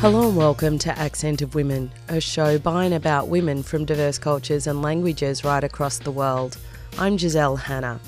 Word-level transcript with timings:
Hello 0.00 0.28
and 0.28 0.36
welcome 0.36 0.78
to 0.78 0.96
Accent 0.96 1.42
of 1.42 1.56
Women, 1.56 1.90
a 2.06 2.20
show 2.20 2.56
by 2.56 2.84
and 2.84 2.94
about 2.94 3.26
women 3.26 3.64
from 3.64 3.84
diverse 3.84 4.16
cultures 4.16 4.68
and 4.68 4.80
languages 4.80 5.42
right 5.42 5.64
across 5.64 5.98
the 5.98 6.12
world. 6.12 6.56
I'm 6.96 7.18
Giselle 7.18 7.56
Hanna. 7.56 7.98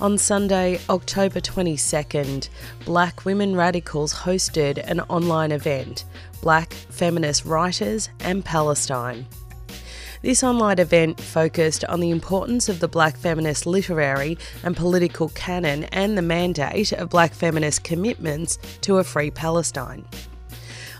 On 0.00 0.18
Sunday, 0.18 0.80
October 0.90 1.38
22nd, 1.38 2.48
Black 2.84 3.24
Women 3.24 3.54
Radicals 3.54 4.12
hosted 4.12 4.78
an 4.78 4.98
online 5.02 5.52
event, 5.52 6.04
Black 6.40 6.72
Feminist 6.72 7.44
Writers 7.44 8.08
and 8.18 8.44
Palestine. 8.44 9.28
This 10.22 10.42
online 10.42 10.80
event 10.80 11.20
focused 11.20 11.84
on 11.84 12.00
the 12.00 12.10
importance 12.10 12.68
of 12.68 12.80
the 12.80 12.88
black 12.88 13.16
feminist 13.16 13.66
literary 13.66 14.36
and 14.64 14.76
political 14.76 15.28
canon 15.28 15.84
and 15.92 16.18
the 16.18 16.22
mandate 16.22 16.92
of 16.92 17.08
black 17.08 17.34
feminist 17.34 17.84
commitments 17.84 18.58
to 18.80 18.98
a 18.98 19.04
free 19.04 19.30
Palestine. 19.30 20.04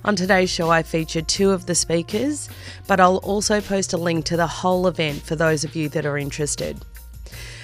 On 0.05 0.17
today's 0.17 0.51
show, 0.51 0.69
I 0.69 0.83
featured 0.83 1.29
two 1.29 1.53
of 1.53 1.67
the 1.67 1.77
speakers, 1.77 2.49
but 2.89 2.99
I'll 2.99 3.19
also 3.19 3.61
post 3.61 3.93
a 3.93 3.97
link 3.97 4.25
to 4.27 4.37
the 4.37 4.49
whole 4.49 4.89
event 4.89 5.23
for 5.23 5.37
those 5.37 5.63
of 5.63 5.77
you 5.77 5.89
that 5.91 6.05
are 6.05 6.19
interested. 6.19 6.85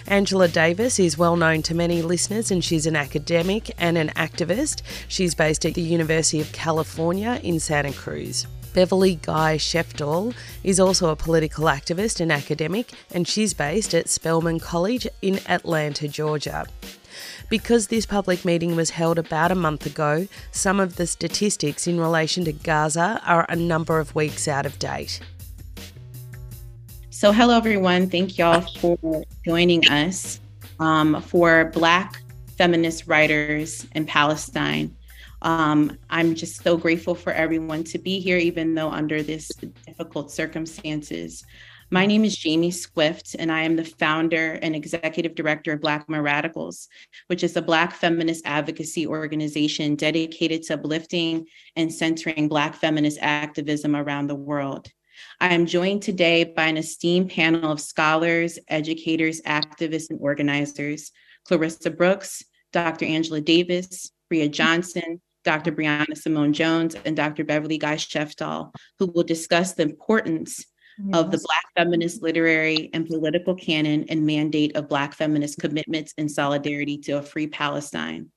Angela 0.06 0.46
Davis 0.46 1.00
is 1.00 1.18
well 1.18 1.34
known 1.34 1.62
to 1.62 1.74
many 1.74 2.00
listeners 2.00 2.52
and 2.52 2.64
she's 2.64 2.86
an 2.86 2.94
academic 2.94 3.72
and 3.76 3.98
an 3.98 4.10
activist. 4.10 4.82
She's 5.08 5.34
based 5.34 5.66
at 5.66 5.74
the 5.74 5.82
University 5.82 6.40
of 6.40 6.52
California 6.52 7.40
in 7.42 7.58
Santa 7.58 7.92
Cruz. 7.92 8.46
Beverly 8.72 9.16
Guy 9.20 9.56
Sheftall 9.56 10.32
is 10.62 10.78
also 10.78 11.10
a 11.10 11.16
political 11.16 11.64
activist 11.64 12.20
and 12.20 12.30
academic, 12.30 12.92
and 13.12 13.26
she's 13.26 13.52
based 13.52 13.94
at 13.94 14.08
Spelman 14.08 14.60
College 14.60 15.08
in 15.22 15.40
Atlanta, 15.48 16.06
Georgia. 16.06 16.66
Because 17.48 17.86
this 17.86 18.04
public 18.04 18.44
meeting 18.44 18.76
was 18.76 18.90
held 18.90 19.18
about 19.18 19.50
a 19.50 19.54
month 19.54 19.86
ago, 19.86 20.28
some 20.52 20.80
of 20.80 20.96
the 20.96 21.06
statistics 21.06 21.86
in 21.86 21.98
relation 21.98 22.44
to 22.44 22.52
Gaza 22.52 23.20
are 23.24 23.46
a 23.48 23.56
number 23.56 23.98
of 23.98 24.14
weeks 24.14 24.46
out 24.48 24.66
of 24.66 24.78
date. 24.78 25.20
So, 27.10 27.32
hello 27.32 27.56
everyone. 27.56 28.10
Thank 28.10 28.38
y'all 28.38 28.60
for 28.60 29.24
joining 29.44 29.88
us 29.88 30.40
um, 30.78 31.20
for 31.22 31.66
Black 31.74 32.22
feminist 32.56 33.06
writers 33.06 33.86
in 33.94 34.04
Palestine. 34.04 34.94
Um, 35.42 35.96
I'm 36.10 36.34
just 36.34 36.62
so 36.62 36.76
grateful 36.76 37.14
for 37.14 37.32
everyone 37.32 37.84
to 37.84 37.98
be 37.98 38.20
here, 38.20 38.38
even 38.38 38.74
though 38.74 38.90
under 38.90 39.22
this 39.22 39.48
difficult 39.86 40.30
circumstances. 40.30 41.44
My 41.90 42.04
name 42.04 42.26
is 42.26 42.36
Jamie 42.36 42.70
Swift, 42.70 43.34
and 43.38 43.50
I 43.50 43.62
am 43.62 43.76
the 43.76 43.84
founder 43.84 44.58
and 44.60 44.76
executive 44.76 45.34
director 45.34 45.72
of 45.72 45.80
Black 45.80 46.06
Women 46.06 46.22
Radicals, 46.22 46.86
which 47.28 47.42
is 47.42 47.56
a 47.56 47.62
Black 47.62 47.94
feminist 47.94 48.44
advocacy 48.44 49.06
organization 49.06 49.94
dedicated 49.94 50.64
to 50.64 50.74
uplifting 50.74 51.46
and 51.76 51.90
centering 51.90 52.46
Black 52.46 52.74
feminist 52.74 53.18
activism 53.22 53.96
around 53.96 54.26
the 54.26 54.34
world. 54.34 54.88
I 55.40 55.54
am 55.54 55.64
joined 55.64 56.02
today 56.02 56.44
by 56.44 56.64
an 56.64 56.76
esteemed 56.76 57.30
panel 57.30 57.72
of 57.72 57.80
scholars, 57.80 58.58
educators, 58.68 59.40
activists, 59.46 60.10
and 60.10 60.18
organizers 60.20 61.10
Clarissa 61.46 61.90
Brooks, 61.90 62.44
Dr. 62.70 63.06
Angela 63.06 63.40
Davis, 63.40 64.12
Bria 64.28 64.50
Johnson, 64.50 65.22
Dr. 65.42 65.72
Brianna 65.72 66.18
Simone 66.18 66.52
Jones, 66.52 66.96
and 67.06 67.16
Dr. 67.16 67.44
Beverly 67.44 67.78
Guy 67.78 67.96
Sheftall, 67.96 68.74
who 68.98 69.06
will 69.06 69.24
discuss 69.24 69.72
the 69.72 69.84
importance 69.84 70.66
of 71.12 71.30
the 71.30 71.38
Black 71.38 71.64
feminist 71.76 72.22
literary 72.22 72.90
and 72.92 73.06
political 73.06 73.54
canon 73.54 74.04
and 74.08 74.26
mandate 74.26 74.76
of 74.76 74.88
Black 74.88 75.14
feminist 75.14 75.58
commitments 75.58 76.14
and 76.18 76.30
solidarity 76.30 76.98
to 76.98 77.12
a 77.12 77.22
free 77.22 77.46
Palestine. 77.46 78.30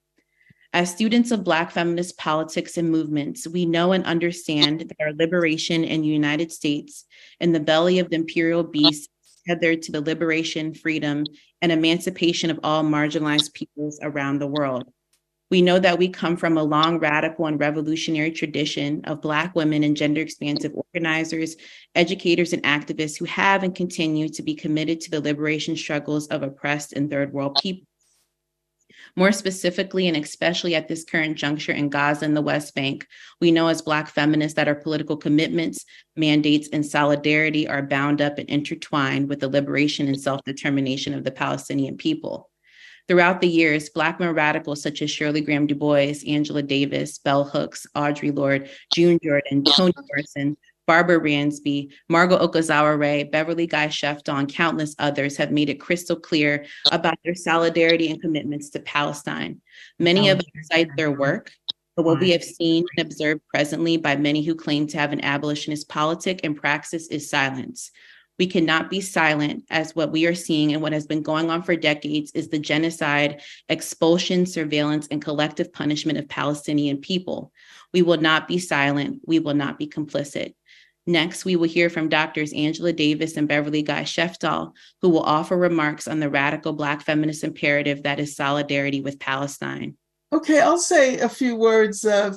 As 0.73 0.89
students 0.89 1.31
of 1.31 1.43
Black 1.43 1.71
feminist 1.71 2.17
politics 2.17 2.77
and 2.77 2.89
movements, 2.89 3.45
we 3.47 3.65
know 3.65 3.91
and 3.91 4.05
understand 4.05 4.79
that 4.79 5.01
our 5.01 5.13
liberation 5.13 5.83
in 5.83 6.01
the 6.01 6.07
United 6.07 6.51
States 6.51 7.05
in 7.41 7.51
the 7.51 7.59
belly 7.59 7.99
of 7.99 8.09
the 8.09 8.15
imperial 8.15 8.63
beast 8.63 9.09
tethered 9.47 9.81
to 9.81 9.91
the 9.91 10.01
liberation, 10.01 10.73
freedom, 10.73 11.25
and 11.61 11.71
emancipation 11.71 12.49
of 12.49 12.59
all 12.63 12.83
marginalized 12.83 13.53
peoples 13.53 13.99
around 14.01 14.39
the 14.39 14.47
world. 14.47 14.85
We 15.51 15.61
know 15.61 15.79
that 15.79 15.99
we 15.99 16.07
come 16.07 16.37
from 16.37 16.57
a 16.57 16.63
long 16.63 16.97
radical 16.97 17.45
and 17.45 17.59
revolutionary 17.59 18.31
tradition 18.31 19.01
of 19.03 19.21
Black 19.21 19.53
women 19.53 19.83
and 19.83 19.97
gender 19.97 20.21
expansive 20.21 20.71
organizers, 20.73 21.57
educators, 21.93 22.53
and 22.53 22.63
activists 22.63 23.19
who 23.19 23.25
have 23.25 23.61
and 23.61 23.75
continue 23.75 24.29
to 24.29 24.41
be 24.43 24.55
committed 24.55 25.01
to 25.01 25.11
the 25.11 25.19
liberation 25.19 25.75
struggles 25.75 26.27
of 26.27 26.41
oppressed 26.41 26.93
and 26.93 27.11
third 27.11 27.33
world 27.33 27.59
people. 27.61 27.85
More 29.17 29.33
specifically, 29.33 30.07
and 30.07 30.15
especially 30.15 30.73
at 30.73 30.87
this 30.87 31.03
current 31.03 31.37
juncture 31.37 31.73
in 31.73 31.89
Gaza 31.89 32.23
and 32.23 32.37
the 32.37 32.41
West 32.41 32.73
Bank, 32.73 33.05
we 33.41 33.51
know 33.51 33.67
as 33.67 33.81
Black 33.81 34.07
feminists 34.07 34.55
that 34.55 34.69
our 34.69 34.75
political 34.75 35.17
commitments, 35.17 35.83
mandates, 36.15 36.69
and 36.71 36.85
solidarity 36.85 37.67
are 37.67 37.81
bound 37.81 38.21
up 38.21 38.37
and 38.37 38.47
intertwined 38.49 39.27
with 39.27 39.41
the 39.41 39.49
liberation 39.49 40.07
and 40.07 40.21
self 40.21 40.41
determination 40.45 41.13
of 41.13 41.25
the 41.25 41.31
Palestinian 41.31 41.97
people. 41.97 42.50
Throughout 43.07 43.41
the 43.41 43.47
years, 43.47 43.89
Black 43.89 44.19
women 44.19 44.35
radicals 44.35 44.81
such 44.81 45.01
as 45.01 45.11
Shirley 45.11 45.41
Graham 45.41 45.67
Du 45.67 45.75
Bois, 45.75 46.13
Angela 46.27 46.61
Davis, 46.61 47.17
Bell 47.17 47.43
Hooks, 47.43 47.85
Audre 47.95 48.35
Lorde, 48.35 48.69
June 48.93 49.19
Jordan, 49.23 49.63
Toni 49.63 49.93
Morrison, 50.09 50.55
Barbara 50.87 51.19
Ransby, 51.19 51.89
Margo 52.09 52.37
Okazawa-Rey, 52.37 53.25
Beverly 53.25 53.67
Guy 53.67 53.87
Sheftall, 53.87 54.39
and 54.39 54.51
countless 54.53 54.95
others 54.99 55.37
have 55.37 55.51
made 55.51 55.69
it 55.69 55.79
crystal 55.79 56.15
clear 56.15 56.65
about 56.91 57.17
their 57.23 57.35
solidarity 57.35 58.09
and 58.11 58.21
commitments 58.21 58.69
to 58.71 58.79
Palestine. 58.79 59.61
Many 59.99 60.29
of 60.29 60.39
us 60.39 60.45
cite 60.71 60.89
their 60.97 61.11
work, 61.11 61.51
but 61.95 62.03
what 62.03 62.19
we 62.19 62.31
have 62.31 62.43
seen 62.43 62.85
and 62.97 63.05
observed 63.05 63.41
presently 63.53 63.97
by 63.97 64.15
many 64.15 64.43
who 64.43 64.55
claim 64.55 64.87
to 64.87 64.97
have 64.97 65.13
an 65.13 65.23
abolitionist 65.23 65.87
politic 65.87 66.41
and 66.43 66.57
praxis 66.57 67.07
is 67.07 67.29
silence. 67.29 67.91
We 68.41 68.47
cannot 68.47 68.89
be 68.89 69.01
silent 69.01 69.65
as 69.69 69.95
what 69.95 70.11
we 70.11 70.25
are 70.25 70.33
seeing 70.33 70.73
and 70.73 70.81
what 70.81 70.93
has 70.93 71.05
been 71.05 71.21
going 71.21 71.51
on 71.51 71.61
for 71.61 71.75
decades 71.75 72.31
is 72.31 72.49
the 72.49 72.57
genocide, 72.57 73.43
expulsion, 73.69 74.47
surveillance, 74.47 75.07
and 75.11 75.23
collective 75.23 75.71
punishment 75.71 76.17
of 76.17 76.27
Palestinian 76.27 76.97
people. 76.97 77.51
We 77.93 78.01
will 78.01 78.17
not 78.17 78.47
be 78.47 78.57
silent. 78.57 79.21
We 79.27 79.37
will 79.37 79.53
not 79.53 79.77
be 79.77 79.85
complicit. 79.85 80.55
Next, 81.05 81.45
we 81.45 81.55
will 81.55 81.67
hear 81.67 81.87
from 81.91 82.09
doctors 82.09 82.51
Angela 82.51 82.91
Davis 82.93 83.37
and 83.37 83.47
Beverly 83.47 83.83
Guy 83.83 84.01
Sheftall, 84.01 84.71
who 85.03 85.09
will 85.09 85.21
offer 85.21 85.55
remarks 85.55 86.07
on 86.07 86.19
the 86.19 86.27
radical 86.27 86.73
Black 86.73 87.03
feminist 87.03 87.43
imperative 87.43 88.01
that 88.01 88.19
is 88.19 88.35
solidarity 88.35 89.01
with 89.01 89.19
Palestine. 89.19 89.95
Okay, 90.33 90.59
I'll 90.59 90.79
say 90.79 91.19
a 91.19 91.29
few 91.29 91.55
words. 91.55 92.03
Uh, 92.03 92.35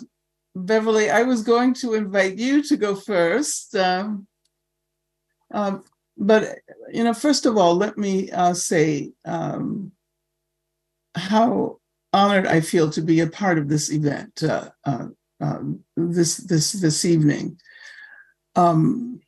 Beverly, 0.55 1.09
I 1.09 1.23
was 1.23 1.43
going 1.43 1.73
to 1.77 1.95
invite 1.95 2.37
you 2.37 2.63
to 2.65 2.77
go 2.77 2.95
first. 2.95 3.75
Um, 3.75 4.27
um, 5.51 5.85
but 6.17 6.59
you 6.93 7.05
know, 7.05 7.15
first 7.15 7.47
of 7.47 7.57
all, 7.57 7.75
let 7.75 7.99
me 7.99 8.31
uh, 8.31 8.55
say 8.55 9.13
um, 9.25 9.93
how 11.15 11.79
honored 12.13 12.47
I 12.47 12.61
feel 12.61 12.91
to 12.91 13.03
be 13.03 13.21
a 13.21 13.27
part 13.27 13.59
of 13.59 13.69
this 13.69 13.91
event 13.91 14.43
uh, 14.43 14.71
uh, 14.85 15.09
um, 15.41 15.81
this 15.97 16.37
this 16.37 16.73
this 16.73 17.05
evening. 17.05 17.59
Um, 18.55 19.21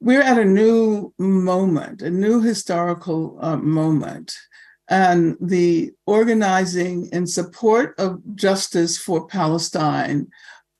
we're 0.00 0.22
at 0.22 0.38
a 0.38 0.44
new 0.44 1.12
moment, 1.18 2.02
a 2.02 2.10
new 2.10 2.40
historical 2.40 3.38
uh, 3.40 3.56
moment, 3.56 4.34
and 4.88 5.36
the 5.40 5.92
organizing 6.06 7.08
in 7.12 7.26
support 7.26 7.94
of 7.98 8.20
justice 8.34 8.98
for 8.98 9.26
Palestine 9.26 10.28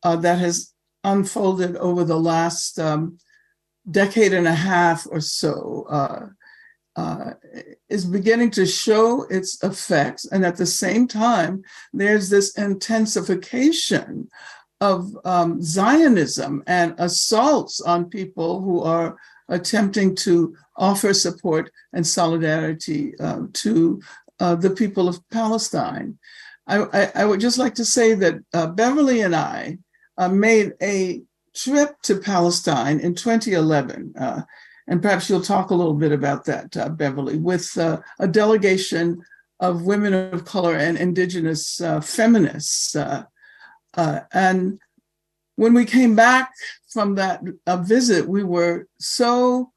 uh, 0.02 0.16
that 0.16 0.38
has 0.38 0.72
unfolded 1.04 1.76
over 1.76 2.04
the 2.04 2.18
last 2.18 2.78
um, 2.78 3.18
decade 3.90 4.32
and 4.32 4.46
a 4.46 4.54
half 4.54 5.06
or 5.10 5.20
so 5.20 5.86
uh, 5.88 6.26
uh, 6.96 7.32
is 7.88 8.04
beginning 8.04 8.50
to 8.50 8.66
show 8.66 9.24
its 9.24 9.62
effects. 9.64 10.26
And 10.26 10.44
at 10.44 10.56
the 10.56 10.66
same 10.66 11.08
time, 11.08 11.62
there's 11.92 12.28
this 12.28 12.56
intensification 12.56 14.28
of 14.80 15.16
um, 15.24 15.62
Zionism 15.62 16.62
and 16.66 16.94
assaults 16.98 17.80
on 17.80 18.10
people 18.10 18.60
who 18.60 18.82
are 18.82 19.16
attempting 19.48 20.14
to 20.16 20.56
offer 20.76 21.14
support 21.14 21.70
and 21.92 22.06
solidarity 22.06 23.18
uh, 23.20 23.42
to 23.52 24.00
uh, 24.40 24.54
the 24.56 24.70
people 24.70 25.08
of 25.08 25.20
Palestine. 25.30 26.18
I, 26.66 26.82
I, 26.82 27.12
I, 27.22 27.24
would 27.24 27.40
just 27.40 27.58
like 27.58 27.74
to 27.74 27.84
say 27.84 28.14
that 28.14 28.36
uh, 28.54 28.66
Beverly 28.68 29.20
and 29.20 29.36
I 29.36 29.78
uh, 30.18 30.28
made 30.28 30.72
a 30.82 31.22
trip 31.54 32.00
to 32.02 32.18
Palestine 32.18 33.00
in 33.00 33.14
2011. 33.14 34.14
Uh, 34.18 34.42
and 34.88 35.00
perhaps 35.00 35.28
you'll 35.28 35.40
talk 35.40 35.70
a 35.70 35.74
little 35.74 35.94
bit 35.94 36.12
about 36.12 36.44
that, 36.46 36.76
uh, 36.76 36.88
Beverly, 36.88 37.38
with 37.38 37.76
uh, 37.78 38.00
a 38.18 38.26
delegation 38.26 39.22
of 39.60 39.82
women 39.82 40.12
of 40.12 40.44
color 40.44 40.74
and 40.76 40.98
indigenous 40.98 41.80
uh, 41.80 42.00
feminists. 42.00 42.96
Uh, 42.96 43.24
uh, 43.94 44.20
and 44.32 44.80
when 45.56 45.72
we 45.72 45.84
came 45.84 46.16
back 46.16 46.52
from 46.88 47.14
that 47.14 47.42
visit, 47.84 48.26
we 48.26 48.42
were 48.42 48.88
so 48.98 49.70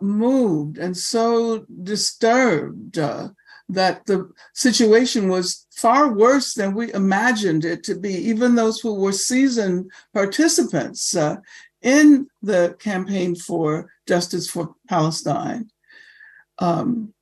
moved 0.00 0.78
and 0.78 0.96
so 0.96 1.66
disturbed 1.82 2.98
that 3.68 4.06
the 4.06 4.30
situation 4.54 5.28
was 5.28 5.66
far 5.74 6.12
worse 6.12 6.54
than 6.54 6.74
we 6.74 6.92
imagined 6.92 7.64
it 7.64 7.82
to 7.84 7.94
be, 7.96 8.12
even 8.14 8.54
those 8.54 8.80
who 8.80 8.94
were 8.94 9.12
seasoned 9.12 9.90
participants 10.14 11.16
uh, 11.16 11.36
in 11.82 12.28
the 12.42 12.76
campaign 12.78 13.34
for 13.34 13.90
justice 14.06 14.48
for 14.48 14.74
Palestine. 14.88 15.68
Um, 16.58 17.12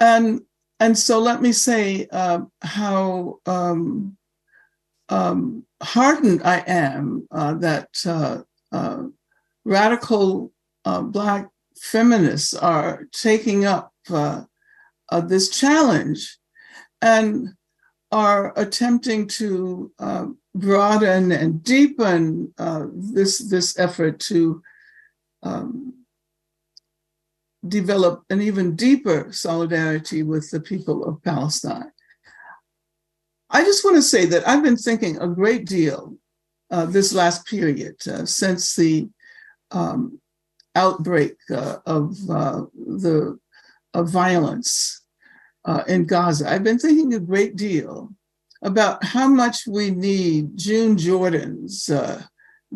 and, 0.00 0.42
and 0.80 0.98
so 0.98 1.20
let 1.20 1.40
me 1.40 1.52
say 1.52 2.08
uh, 2.10 2.40
how 2.60 3.38
um, 3.46 4.16
um, 5.08 5.64
heartened 5.82 6.42
I 6.44 6.64
am 6.66 7.28
uh, 7.30 7.54
that 7.54 7.88
uh, 8.04 8.42
uh, 8.72 9.04
radical 9.64 10.52
uh, 10.84 11.02
Black 11.02 11.48
feminists 11.76 12.54
are 12.54 13.04
taking 13.12 13.64
up 13.64 13.92
uh, 14.10 14.44
uh, 15.12 15.20
this 15.20 15.50
challenge 15.50 16.38
and 17.02 17.48
are 18.10 18.52
attempting 18.56 19.26
to 19.26 19.92
uh, 19.98 20.26
broaden 20.54 21.32
and 21.32 21.62
deepen 21.62 22.52
uh, 22.58 22.86
this, 22.92 23.38
this 23.38 23.78
effort 23.78 24.18
to 24.20 24.62
um, 25.42 25.94
develop 27.68 28.24
an 28.30 28.40
even 28.40 28.74
deeper 28.74 29.32
solidarity 29.32 30.22
with 30.22 30.50
the 30.50 30.60
people 30.60 31.04
of 31.04 31.22
Palestine. 31.22 31.90
I 33.50 33.64
just 33.64 33.84
want 33.84 33.96
to 33.96 34.02
say 34.02 34.24
that 34.26 34.48
I've 34.48 34.62
been 34.62 34.76
thinking 34.76 35.18
a 35.18 35.28
great 35.28 35.66
deal 35.66 36.16
uh, 36.70 36.86
this 36.86 37.12
last 37.12 37.46
period 37.46 37.96
uh, 38.08 38.24
since 38.24 38.74
the 38.74 39.08
um, 39.70 40.18
outbreak 40.74 41.36
uh, 41.50 41.76
of 41.84 42.16
uh, 42.30 42.62
the 42.74 43.38
of 43.94 44.08
violence 44.08 45.01
uh, 45.64 45.84
in 45.88 46.06
Gaza. 46.06 46.50
I've 46.50 46.64
been 46.64 46.78
thinking 46.78 47.14
a 47.14 47.20
great 47.20 47.56
deal 47.56 48.10
about 48.62 49.02
how 49.04 49.28
much 49.28 49.66
we 49.66 49.90
need 49.90 50.56
June 50.56 50.96
Jordan's 50.96 51.88
uh, 51.88 52.22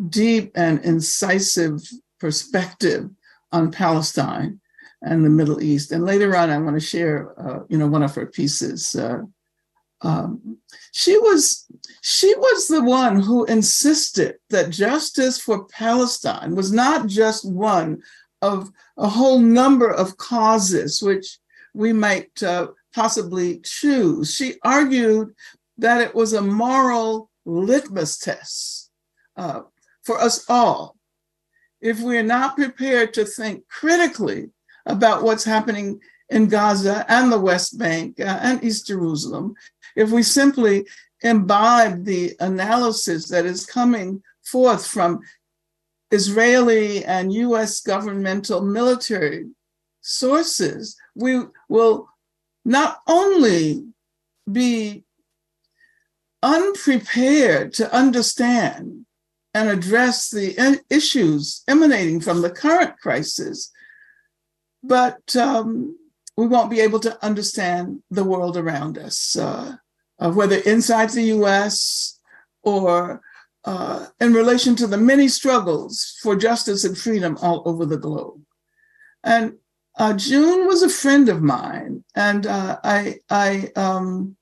deep 0.09 0.51
and 0.55 0.83
incisive 0.83 1.81
perspective 2.19 3.09
on 3.51 3.71
Palestine 3.71 4.59
and 5.01 5.23
the 5.23 5.29
Middle 5.29 5.61
East. 5.61 5.91
And 5.91 6.03
later 6.03 6.35
on, 6.35 6.49
I 6.49 6.57
want 6.57 6.75
to 6.75 6.85
share, 6.85 7.33
uh, 7.39 7.59
you 7.69 7.77
know, 7.77 7.87
one 7.87 8.03
of 8.03 8.15
her 8.15 8.25
pieces. 8.25 8.95
Uh, 8.95 9.21
um, 10.01 10.57
she 10.91 11.17
was 11.17 11.65
she 12.01 12.33
was 12.35 12.67
the 12.67 12.83
one 12.83 13.19
who 13.19 13.45
insisted 13.45 14.35
that 14.49 14.69
justice 14.69 15.39
for 15.39 15.65
Palestine 15.65 16.55
was 16.55 16.71
not 16.71 17.07
just 17.07 17.49
one 17.49 18.01
of 18.43 18.69
a 18.97 19.09
whole 19.09 19.39
number 19.39 19.89
of 19.89 20.17
causes 20.17 21.01
which 21.01 21.39
we 21.73 21.93
might 21.93 22.43
uh, 22.43 22.67
possibly 22.97 23.59
choose. 23.59 24.33
She 24.33 24.55
argued 24.63 25.35
that 25.77 26.01
it 26.01 26.15
was 26.15 26.33
a 26.33 26.41
moral 26.41 27.29
litmus 27.45 28.17
test 28.17 28.89
uh, 29.35 29.61
for 30.03 30.19
us 30.19 30.43
all. 30.49 30.97
If 31.79 32.01
we're 32.01 32.23
not 32.23 32.57
prepared 32.57 33.13
to 33.13 33.23
think 33.23 33.67
critically 33.67 34.49
about 34.87 35.21
what's 35.21 35.43
happening 35.43 35.99
in 36.29 36.47
Gaza 36.47 37.05
and 37.07 37.31
the 37.31 37.39
West 37.39 37.77
Bank 37.77 38.19
uh, 38.19 38.39
and 38.41 38.63
East 38.63 38.87
Jerusalem, 38.87 39.53
if 39.95 40.09
we 40.09 40.23
simply 40.23 40.87
imbibe 41.21 42.03
the 42.03 42.35
analysis 42.39 43.27
that 43.27 43.45
is 43.45 43.63
coming 43.63 44.23
forth 44.43 44.87
from 44.87 45.19
Israeli 46.09 47.05
and 47.05 47.31
US 47.31 47.79
governmental 47.79 48.61
military 48.61 49.45
sources, 50.01 50.97
we 51.13 51.43
will 51.69 52.09
not 52.67 52.99
only 53.07 53.81
be 54.51 55.05
unprepared 56.43 57.73
to 57.73 57.91
understand 57.95 59.05
and 59.53 59.69
address 59.69 60.29
the 60.29 60.83
issues 60.89 61.63
emanating 61.69 62.19
from 62.19 62.41
the 62.41 62.49
current 62.49 62.99
crisis, 62.99 63.71
but 64.83 65.33
um, 65.37 65.97
we 66.35 66.45
won't 66.45 66.69
be 66.69 66.81
able 66.81 66.99
to 66.99 67.25
understand 67.25 68.03
the 68.11 68.25
world 68.25 68.57
around 68.57 68.97
us. 68.97 69.37
Uh, 69.37 69.77
uh, 70.19 70.31
whether 70.31 70.57
inside 70.57 71.09
the 71.11 71.23
US 71.37 72.19
or 72.63 73.21
uh, 73.63 74.07
in 74.19 74.33
relation 74.33 74.75
to 74.75 74.87
the 74.87 74.97
many 74.97 75.29
struggles 75.29 76.17
for 76.21 76.35
justice 76.35 76.83
and 76.83 76.97
freedom 76.97 77.37
all 77.41 77.63
over 77.65 77.85
the 77.85 77.97
globe. 77.97 78.41
And 79.23 79.53
uh, 79.97 80.13
June 80.13 80.67
was 80.67 80.83
a 80.83 80.89
friend 80.89 81.27
of 81.29 81.41
mine, 81.41 82.03
and 82.15 82.45
uh, 82.45 82.79
I, 82.83 83.19
I, 83.29 83.71
um, 83.75 84.35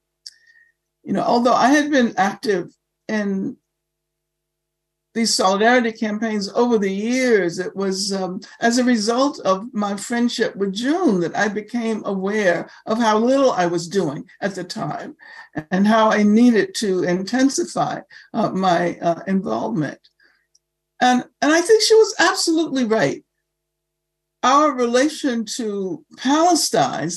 you 1.04 1.14
know, 1.14 1.24
although 1.24 1.54
I 1.54 1.70
had 1.70 1.90
been 1.92 2.14
active 2.18 2.76
in 3.08 3.58
these 5.16 5.34
solidarity 5.34 5.94
campaigns 5.94 6.52
over 6.52 6.78
the 6.78 6.92
years, 6.92 7.58
it 7.58 7.74
was 7.74 8.12
um, 8.12 8.42
as 8.60 8.78
a 8.78 8.84
result 8.84 9.40
of 9.40 9.74
my 9.74 9.96
friendship 9.96 10.54
with 10.58 10.74
June 10.74 11.22
that 11.22 11.36
I 11.38 11.48
became 11.48 12.04
aware 12.06 12.70
of 12.86 13.00
how 13.00 13.18
little 13.18 13.52
I 13.52 13.66
was 13.66 13.88
doing 13.88 14.26
at 14.42 14.56
the 14.56 14.64
time 14.66 15.16
and 15.72 15.88
how 15.88 16.12
I 16.12 16.24
needed 16.24 16.76
to 16.76 17.04
intensify 17.04 18.02
uh, 18.34 18.50
my 18.50 19.00
uh, 19.00 19.22
involvement. 19.26 20.00
And, 21.02 21.24
and 21.42 21.52
I 21.54 21.62
think 21.62 21.82
she 21.82 21.96
was 21.96 22.16
absolutely 22.20 22.84
right. 22.84 23.25
Our 24.46 24.74
relation 24.74 25.44
to 25.58 26.06
Palestine 26.18 27.10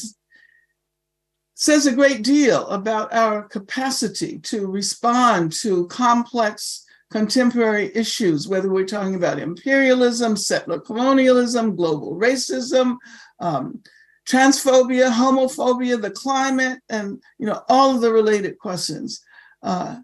says 1.55 1.87
a 1.87 1.93
great 1.93 2.25
deal 2.25 2.67
about 2.69 3.13
our 3.13 3.43
capacity 3.43 4.39
to 4.45 4.67
respond 4.67 5.53
to 5.61 5.87
complex 5.89 6.87
contemporary 7.11 7.95
issues, 7.95 8.49
whether 8.49 8.71
we're 8.71 8.87
talking 8.87 9.15
about 9.15 9.39
imperialism, 9.39 10.39
settler 10.39 10.81
colonialism, 10.81 11.77
global 11.77 12.17
racism, 12.17 12.97
um, 13.41 13.83
transphobia, 14.27 15.13
homophobia, 15.13 16.01
the 16.01 16.11
climate, 16.11 16.79
and 16.89 17.23
you 17.39 17.45
know 17.45 17.63
all 17.69 17.95
of 17.95 18.01
the 18.01 18.11
related 18.11 18.59
questions. 18.59 19.21
Uh, 19.63 19.99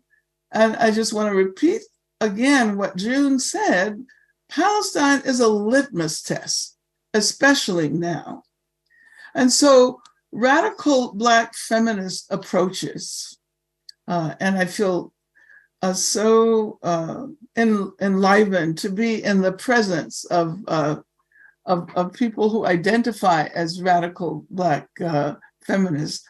and 0.52 0.76
I 0.76 0.90
just 0.90 1.14
want 1.14 1.30
to 1.30 1.34
repeat 1.34 1.80
again 2.20 2.76
what 2.76 2.96
June 2.96 3.38
said: 3.38 4.04
Palestine 4.50 5.22
is 5.24 5.40
a 5.40 5.48
litmus 5.48 6.20
test, 6.20 6.73
especially 7.14 7.88
now. 7.88 8.42
And 9.34 9.50
so, 9.50 10.00
radical 10.32 11.14
Black 11.14 11.54
feminist 11.54 12.30
approaches, 12.30 13.38
uh, 14.06 14.34
and 14.40 14.58
I 14.58 14.66
feel 14.66 15.12
uh, 15.82 15.92
so 15.92 16.78
uh, 16.82 17.26
en- 17.56 17.92
enlivened 18.00 18.78
to 18.78 18.90
be 18.90 19.22
in 19.22 19.40
the 19.40 19.52
presence 19.52 20.24
of, 20.26 20.58
uh, 20.66 20.96
of, 21.66 21.88
of 21.94 22.12
people 22.12 22.50
who 22.50 22.66
identify 22.66 23.44
as 23.54 23.82
radical 23.82 24.46
Black 24.50 24.88
uh, 25.00 25.34
feminists. 25.66 26.26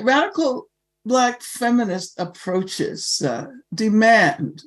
Radical 0.00 0.68
Black 1.04 1.42
feminist 1.42 2.18
approaches 2.18 3.22
uh, 3.22 3.46
demand 3.74 4.62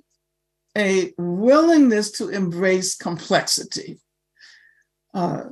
a 0.78 1.12
willingness 1.18 2.12
to 2.12 2.30
embrace 2.30 2.96
complexity. 2.96 4.00
Uh, 5.14 5.44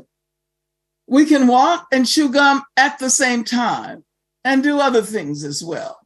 we 1.07 1.25
can 1.25 1.47
walk 1.47 1.87
and 1.91 2.07
chew 2.07 2.29
gum 2.29 2.63
at 2.77 2.99
the 2.99 3.09
same 3.09 3.43
time 3.43 4.03
and 4.43 4.63
do 4.63 4.79
other 4.79 5.01
things 5.01 5.43
as 5.43 5.63
well. 5.63 5.99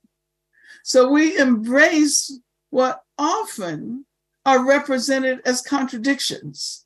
So 0.83 1.09
we 1.09 1.37
embrace 1.37 2.39
what 2.69 3.01
often 3.17 4.05
are 4.45 4.65
represented 4.65 5.41
as 5.45 5.61
contradictions. 5.61 6.85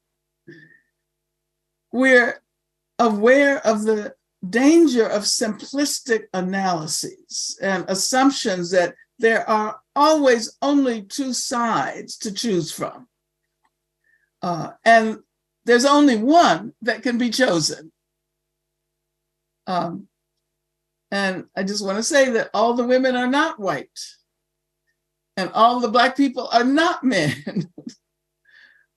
We're 1.92 2.42
aware 3.00 3.66
of 3.66 3.84
the 3.84 4.16
danger 4.50 5.08
of 5.08 5.24
simplistic 5.24 6.24
analyses 6.34 7.58
and 7.62 7.86
assumptions 7.88 8.72
that 8.72 8.96
there 9.20 9.48
are 9.50 9.80
always 9.96 10.58
only 10.62 11.04
two 11.04 11.34
sides 11.34 12.18
to 12.18 12.32
choose 12.32 12.72
from. 12.72 13.08
Uh, 14.42 14.72
and 14.84 15.20
there's 15.66 15.86
only 15.86 16.18
one 16.18 16.74
that 16.82 17.04
can 17.04 17.18
be 17.18 17.30
chosen. 17.30 17.92
Um, 19.68 20.08
and 21.12 21.46
I 21.56 21.64
just 21.64 21.86
want 21.86 21.98
to 21.98 22.04
say 22.04 22.32
that 22.32 22.50
all 22.54 22.74
the 22.74 22.86
women 22.86 23.16
are 23.16 23.28
not 23.28 23.60
white 23.60 24.00
and 25.38 25.50
all 25.54 25.80
the 25.80 25.88
Black 25.88 26.18
people 26.18 26.50
are 26.52 26.64
not 26.64 27.04
men. 27.04 27.70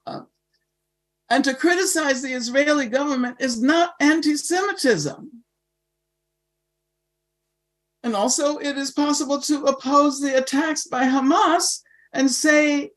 uh, 0.07 0.21
and 1.31 1.45
to 1.45 1.55
criticize 1.55 2.23
the 2.23 2.33
Israeli 2.33 2.87
government 2.87 3.37
is 3.41 3.61
not 3.61 3.95
anti 4.01 4.37
Semitism. 4.37 5.31
And 8.03 8.15
also, 8.15 8.59
it 8.59 8.79
is 8.79 8.93
possible 8.93 9.41
to 9.43 9.65
oppose 9.65 10.21
the 10.21 10.39
attacks 10.39 10.87
by 10.87 11.05
Hamas 11.05 11.81
and 12.13 12.31
say 12.31 12.93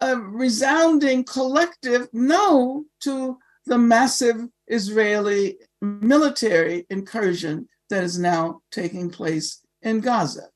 a 0.00 0.16
resounding 0.16 1.24
collective 1.24 2.08
no 2.12 2.84
to 3.00 3.38
the 3.66 3.78
massive 3.78 4.48
Israeli 4.66 5.58
military 5.80 6.86
incursion 6.90 7.68
that 7.90 8.04
is 8.04 8.18
now 8.18 8.60
taking 8.70 9.10
place 9.10 9.62
in 9.82 10.00
Gaza. 10.00 10.48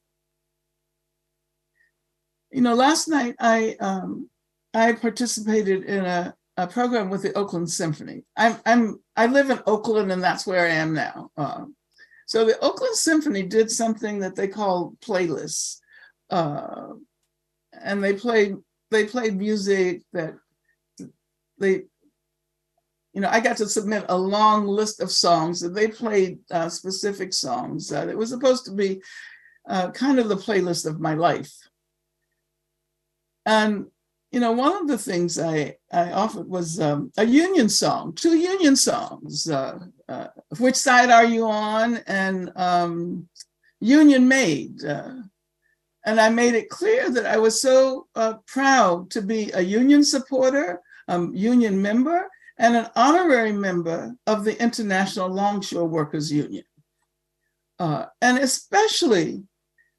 You 2.50 2.60
know, 2.60 2.74
last 2.74 3.08
night 3.08 3.34
I 3.40 3.76
um, 3.80 4.28
I 4.74 4.92
participated 4.92 5.84
in 5.84 6.04
a, 6.04 6.34
a 6.56 6.66
program 6.66 7.10
with 7.10 7.22
the 7.22 7.32
Oakland 7.34 7.70
Symphony. 7.70 8.24
I'm 8.36 8.56
I'm 8.66 9.00
I 9.16 9.26
live 9.26 9.50
in 9.50 9.60
Oakland 9.66 10.12
and 10.12 10.22
that's 10.22 10.46
where 10.46 10.66
I 10.66 10.70
am 10.70 10.92
now. 10.92 11.30
Um, 11.36 11.74
so 12.26 12.44
the 12.44 12.58
Oakland 12.60 12.94
Symphony 12.94 13.42
did 13.42 13.70
something 13.70 14.20
that 14.20 14.36
they 14.36 14.48
call 14.48 14.94
playlists, 15.00 15.78
uh, 16.30 16.88
and 17.72 18.02
they 18.02 18.14
played 18.14 18.56
they 18.92 19.06
played 19.06 19.36
music 19.36 20.02
that 20.12 20.34
they 21.58 21.84
you 23.12 23.20
know, 23.20 23.28
I 23.28 23.40
got 23.40 23.58
to 23.58 23.68
submit 23.68 24.06
a 24.08 24.16
long 24.16 24.66
list 24.66 25.00
of 25.00 25.10
songs 25.10 25.62
and 25.62 25.74
they 25.74 25.88
played 25.88 26.38
uh, 26.50 26.68
specific 26.68 27.34
songs. 27.34 27.92
Uh, 27.92 28.06
it 28.08 28.16
was 28.16 28.30
supposed 28.30 28.64
to 28.66 28.72
be 28.72 29.02
uh, 29.68 29.90
kind 29.90 30.18
of 30.18 30.28
the 30.28 30.36
playlist 30.36 30.86
of 30.86 30.98
my 30.98 31.14
life. 31.14 31.52
And, 33.44 33.86
you 34.30 34.40
know, 34.40 34.52
one 34.52 34.74
of 34.74 34.88
the 34.88 34.96
things 34.96 35.38
I, 35.38 35.76
I 35.92 36.12
offered 36.12 36.48
was 36.48 36.80
um, 36.80 37.12
a 37.18 37.26
union 37.26 37.68
song, 37.68 38.14
two 38.14 38.36
union 38.38 38.76
songs. 38.76 39.48
Uh, 39.50 39.80
uh, 40.08 40.28
Which 40.58 40.76
Side 40.76 41.10
Are 41.10 41.26
You 41.26 41.44
On? 41.44 41.96
and 42.06 42.50
um, 42.56 43.28
Union 43.80 44.26
Made. 44.26 44.82
Uh, 46.04 46.10
and 46.10 46.20
I 46.20 46.28
made 46.28 46.54
it 46.54 46.68
clear 46.68 47.10
that 47.10 47.26
I 47.26 47.38
was 47.38 47.60
so 47.60 48.06
proud 48.46 49.10
to 49.10 49.22
be 49.22 49.50
a 49.52 49.60
union 49.60 50.04
supporter, 50.04 50.80
um, 51.08 51.34
union 51.34 51.80
member, 51.80 52.28
and 52.58 52.76
an 52.76 52.90
honorary 52.96 53.52
member 53.52 54.14
of 54.26 54.44
the 54.44 54.60
International 54.62 55.28
Longshore 55.28 55.88
Workers 55.88 56.30
Union. 56.32 56.64
Uh, 57.78 58.06
and 58.20 58.38
especially 58.38 59.42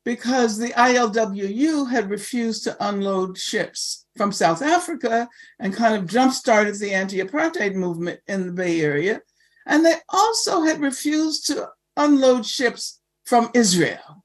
because 0.06 0.58
the 0.58 0.70
ILWU 0.70 1.90
had 1.90 2.10
refused 2.10 2.64
to 2.64 2.88
unload 2.88 3.38
ships 3.38 4.06
from 4.16 4.32
South 4.32 4.62
Africa 4.62 5.28
and 5.60 5.74
kind 5.74 5.96
of 5.96 6.08
jump-started 6.08 6.76
the 6.76 6.94
anti-apartheid 6.94 7.74
movement 7.74 8.20
in 8.28 8.48
the 8.48 8.52
Bay 8.52 8.82
Area. 8.82 9.22
And 9.66 9.86
they 9.86 9.96
also 10.10 10.62
had 10.62 10.82
refused 10.82 11.48
to 11.48 11.70
unload 11.98 12.46
ships 12.46 13.02
from 13.26 13.50
Israel. 13.54 14.23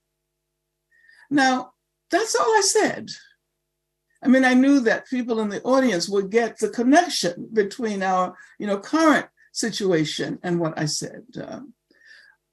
Now, 1.30 1.72
that's 2.10 2.34
all 2.34 2.46
I 2.46 2.62
said. 2.62 3.10
I 4.22 4.28
mean, 4.28 4.44
I 4.44 4.54
knew 4.54 4.80
that 4.80 5.08
people 5.08 5.40
in 5.40 5.48
the 5.48 5.62
audience 5.62 6.08
would 6.08 6.30
get 6.30 6.58
the 6.58 6.70
connection 6.70 7.48
between 7.52 8.02
our, 8.02 8.36
you 8.58 8.66
know, 8.66 8.78
current 8.78 9.26
situation 9.52 10.38
and 10.42 10.58
what 10.58 10.78
I 10.78 10.86
said. 10.86 11.24
Uh, 11.40 11.60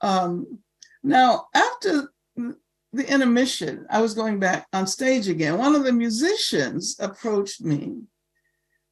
um, 0.02 0.60
now, 1.04 1.48
after 1.56 2.12
the 2.36 3.12
intermission, 3.12 3.86
I 3.90 4.02
was 4.02 4.14
going 4.14 4.40
back 4.40 4.68
on 4.74 4.88
stage 4.88 5.28
again. 5.28 5.58
One 5.58 5.76
of 5.76 5.84
the 5.84 5.92
musicians 5.92 6.96
approached 7.00 7.62
me 7.62 8.04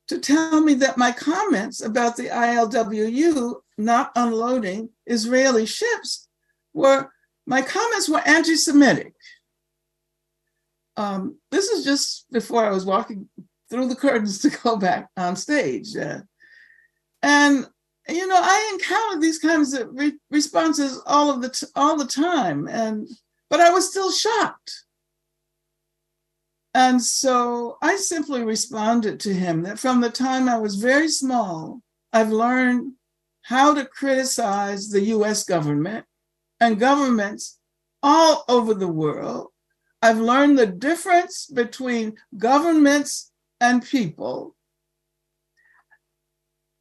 to 0.07 0.19
tell 0.19 0.61
me 0.61 0.73
that 0.75 0.97
my 0.97 1.11
comments 1.11 1.81
about 1.81 2.17
the 2.17 2.27
ILWU 2.27 3.55
not 3.77 4.11
unloading 4.15 4.89
Israeli 5.05 5.65
ships 5.65 6.27
were 6.73 7.09
my 7.45 7.61
comments 7.61 8.07
were 8.07 8.21
anti-Semitic 8.25 9.13
um, 10.97 11.37
this 11.51 11.69
is 11.69 11.83
just 11.83 12.31
before 12.31 12.65
I 12.65 12.71
was 12.71 12.85
walking 12.85 13.27
through 13.69 13.87
the 13.87 13.95
curtains 13.95 14.39
to 14.39 14.49
go 14.63 14.77
back 14.77 15.09
on 15.17 15.35
stage. 15.35 15.95
Uh, 15.95 16.19
and 17.21 17.67
you 18.07 18.27
know, 18.27 18.39
I 18.39 18.71
encountered 18.73 19.21
these 19.21 19.39
kinds 19.39 19.73
of 19.73 19.89
re- 19.93 20.19
responses 20.29 21.01
all 21.05 21.31
of 21.31 21.41
the 21.41 21.49
t- 21.49 21.67
all 21.75 21.97
the 21.97 22.05
time, 22.05 22.67
and 22.67 23.07
but 23.49 23.61
I 23.61 23.69
was 23.69 23.89
still 23.89 24.11
shocked. 24.11 24.83
And 26.73 27.01
so 27.01 27.77
I 27.81 27.95
simply 27.95 28.43
responded 28.43 29.19
to 29.21 29.33
him 29.33 29.61
that 29.63 29.79
from 29.79 30.01
the 30.01 30.09
time 30.09 30.49
I 30.49 30.57
was 30.57 30.75
very 30.75 31.07
small, 31.07 31.81
I've 32.11 32.31
learned 32.31 32.93
how 33.43 33.73
to 33.73 33.85
criticize 33.85 34.89
the 34.89 35.01
US 35.01 35.43
government 35.43 36.05
and 36.59 36.79
governments 36.79 37.59
all 38.01 38.43
over 38.49 38.73
the 38.73 38.87
world 38.87 39.52
I've 40.03 40.19
learned 40.19 40.59
the 40.59 40.65
difference 40.65 41.45
between 41.45 42.17
governments 42.37 43.31
and 43.61 43.81
people. 43.81 44.53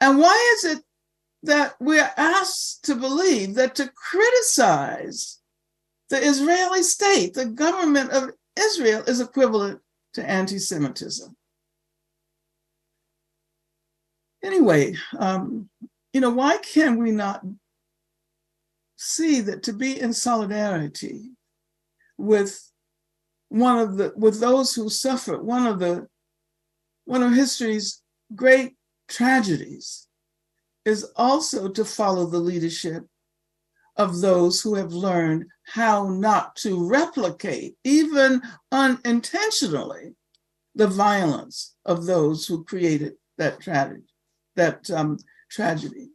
And 0.00 0.18
why 0.18 0.56
is 0.56 0.72
it 0.72 0.84
that 1.44 1.76
we're 1.78 2.10
asked 2.16 2.84
to 2.86 2.96
believe 2.96 3.54
that 3.54 3.76
to 3.76 3.92
criticize 3.94 5.38
the 6.10 6.18
Israeli 6.18 6.82
state, 6.82 7.34
the 7.34 7.46
government 7.46 8.10
of 8.10 8.32
Israel, 8.58 9.04
is 9.06 9.20
equivalent 9.20 9.80
to 10.14 10.28
anti 10.28 10.58
Semitism? 10.58 11.36
Anyway, 14.42 14.96
um, 15.16 15.70
you 16.12 16.20
know, 16.20 16.30
why 16.30 16.56
can 16.56 16.98
we 16.98 17.12
not 17.12 17.44
see 18.96 19.40
that 19.42 19.62
to 19.62 19.72
be 19.72 20.00
in 20.00 20.12
solidarity 20.12 21.30
with 22.18 22.71
one 23.52 23.78
of 23.78 23.98
the 23.98 24.12
with 24.16 24.40
those 24.40 24.74
who 24.74 24.88
suffered 24.88 25.42
one 25.42 25.66
of 25.66 25.78
the 25.78 26.06
one 27.04 27.22
of 27.22 27.34
history's 27.34 28.00
great 28.34 28.72
tragedies 29.08 30.08
is 30.86 31.04
also 31.16 31.68
to 31.68 31.84
follow 31.84 32.24
the 32.24 32.38
leadership 32.38 33.04
of 33.96 34.22
those 34.22 34.62
who 34.62 34.74
have 34.74 34.94
learned 34.94 35.44
how 35.64 36.08
not 36.08 36.56
to 36.56 36.88
replicate 36.88 37.76
even 37.84 38.40
unintentionally 38.72 40.14
the 40.74 40.86
violence 40.86 41.74
of 41.84 42.06
those 42.06 42.46
who 42.46 42.64
created 42.64 43.12
that 43.36 43.60
tragedy 43.60 44.00
that 44.56 44.90
um, 44.90 45.18
tragedy. 45.50 46.08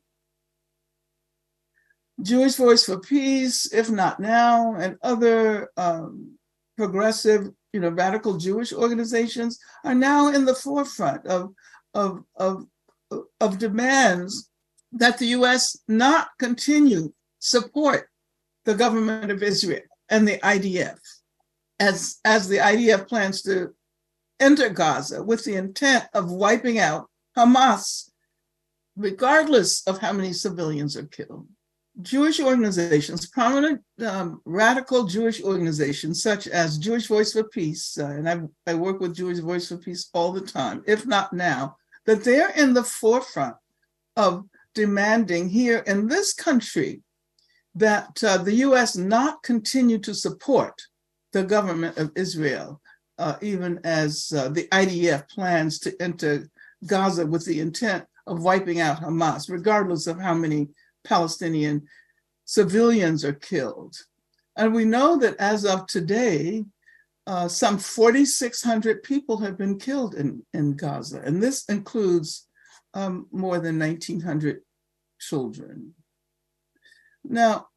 Jewish 2.20 2.56
voice 2.56 2.84
for 2.84 3.00
peace 3.00 3.72
if 3.72 3.92
not 3.92 4.20
now 4.20 4.74
and 4.74 4.98
other 5.04 5.70
um, 5.78 6.37
progressive, 6.78 7.50
you 7.74 7.80
know, 7.80 7.90
radical 7.90 8.38
Jewish 8.38 8.72
organizations 8.72 9.60
are 9.84 9.96
now 9.96 10.30
in 10.30 10.46
the 10.46 10.56
forefront 10.56 11.26
of, 11.26 11.54
of, 11.94 12.24
of, 12.36 12.66
of 13.42 13.58
demands 13.58 14.50
that 14.94 15.18
the 15.18 15.28
US 15.28 15.78
not 15.88 16.30
continue 16.40 17.12
support 17.40 18.10
the 18.66 18.76
government 18.76 19.32
of 19.32 19.44
Israel 19.44 19.82
and 20.10 20.28
the 20.28 20.38
IDF 20.40 20.98
as, 21.80 22.20
as 22.24 22.48
the 22.48 22.58
IDF 22.58 23.08
plans 23.08 23.42
to 23.44 23.74
enter 24.40 24.70
Gaza 24.70 25.24
with 25.24 25.44
the 25.44 25.56
intent 25.56 26.06
of 26.14 26.32
wiping 26.32 26.80
out 26.80 27.10
Hamas, 27.36 28.10
regardless 28.96 29.86
of 29.88 30.00
how 30.00 30.14
many 30.14 30.34
civilians 30.34 30.96
are 30.98 31.06
killed. 31.06 31.48
Jewish 32.02 32.40
organizations, 32.40 33.28
prominent 33.28 33.82
um, 34.06 34.42
radical 34.46 35.06
Jewish 35.06 35.42
organizations 35.42 36.22
such 36.22 36.48
as 36.48 36.78
Jewish 36.78 37.08
Voice 37.08 37.34
for 37.34 37.44
Peace, 37.44 37.98
uh, 37.98 38.06
and 38.06 38.30
I, 38.30 38.42
I 38.68 38.76
work 38.76 39.00
with 39.00 39.16
Jewish 39.16 39.40
Voice 39.40 39.70
for 39.70 39.78
Peace 39.78 40.10
all 40.14 40.32
the 40.32 40.42
time, 40.42 40.84
if 40.86 41.08
not 41.08 41.34
now, 41.34 41.78
that 42.06 42.24
they're 42.24 42.52
in 42.52 42.74
the 42.74 42.84
forefront 42.84 43.56
of 44.16 44.46
demanding 44.76 45.50
here 45.50 45.80
in 45.88 46.08
this 46.08 46.34
country 46.34 47.02
that 47.74 48.24
uh, 48.24 48.38
the 48.38 48.56
US 48.56 48.96
not 48.96 49.42
continue 49.44 49.98
to 50.00 50.14
support 50.14 50.80
the 51.34 51.44
government 51.44 51.98
of 51.98 52.12
Israel, 52.16 52.80
uh, 53.18 53.36
even 53.42 53.80
as 53.84 54.32
uh, 54.36 54.50
the 54.50 54.68
IDF 54.72 55.28
plans 55.30 55.80
to 55.80 56.00
enter 56.02 56.48
Gaza 56.86 57.26
with 57.26 57.46
the 57.46 57.60
intent 57.60 58.06
of 58.28 58.44
wiping 58.44 58.82
out 58.82 59.02
Hamas, 59.02 59.50
regardless 59.50 60.06
of 60.06 60.20
how 60.20 60.34
many 60.34 60.70
Palestinian 61.08 61.88
civilians 62.46 63.24
are 63.24 63.34
killed. 63.34 63.96
And 64.56 64.74
we 64.74 64.86
know 64.86 65.18
that 65.18 65.38
as 65.38 65.66
of 65.66 65.88
today, 65.88 66.66
uh, 67.28 67.48
some 67.48 67.78
4,600 67.78 69.04
people 69.04 69.38
have 69.40 69.58
been 69.58 69.78
killed 69.78 70.16
in, 70.16 70.44
in 70.54 70.76
Gaza, 70.76 71.22
and 71.24 71.44
this 71.44 71.66
includes 71.66 72.48
um, 72.94 73.28
more 73.32 73.60
than 73.60 73.80
1,900 73.80 74.62
children. 75.20 75.94
Now, 77.24 77.68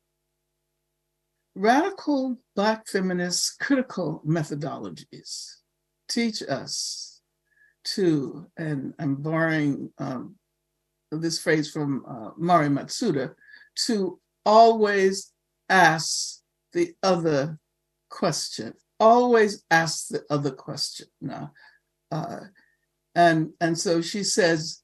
radical 1.57 2.39
Black 2.55 2.87
feminist 2.87 3.59
critical 3.59 4.23
methodologies 4.25 5.57
teach 6.09 6.43
us 6.43 7.21
to, 7.85 8.47
and 8.57 8.95
I'm 8.99 9.17
borrowing 9.17 9.91
um, 9.99 10.37
this 11.11 11.38
phrase 11.38 11.71
from 11.71 12.05
uh, 12.07 12.31
Mari 12.37 12.69
Matsuda, 12.69 13.35
to 13.87 14.21
always 14.45 15.33
ask 15.69 16.40
the 16.73 16.95
other 17.02 17.59
question. 18.09 18.75
Always 18.99 19.64
ask 19.71 20.09
the 20.09 20.25
other 20.31 20.50
question. 20.50 21.07
Now, 21.21 21.52
uh, 22.11 22.40
and 23.14 23.50
and 23.61 23.79
so 23.79 24.02
she 24.02 24.23
says, 24.23 24.83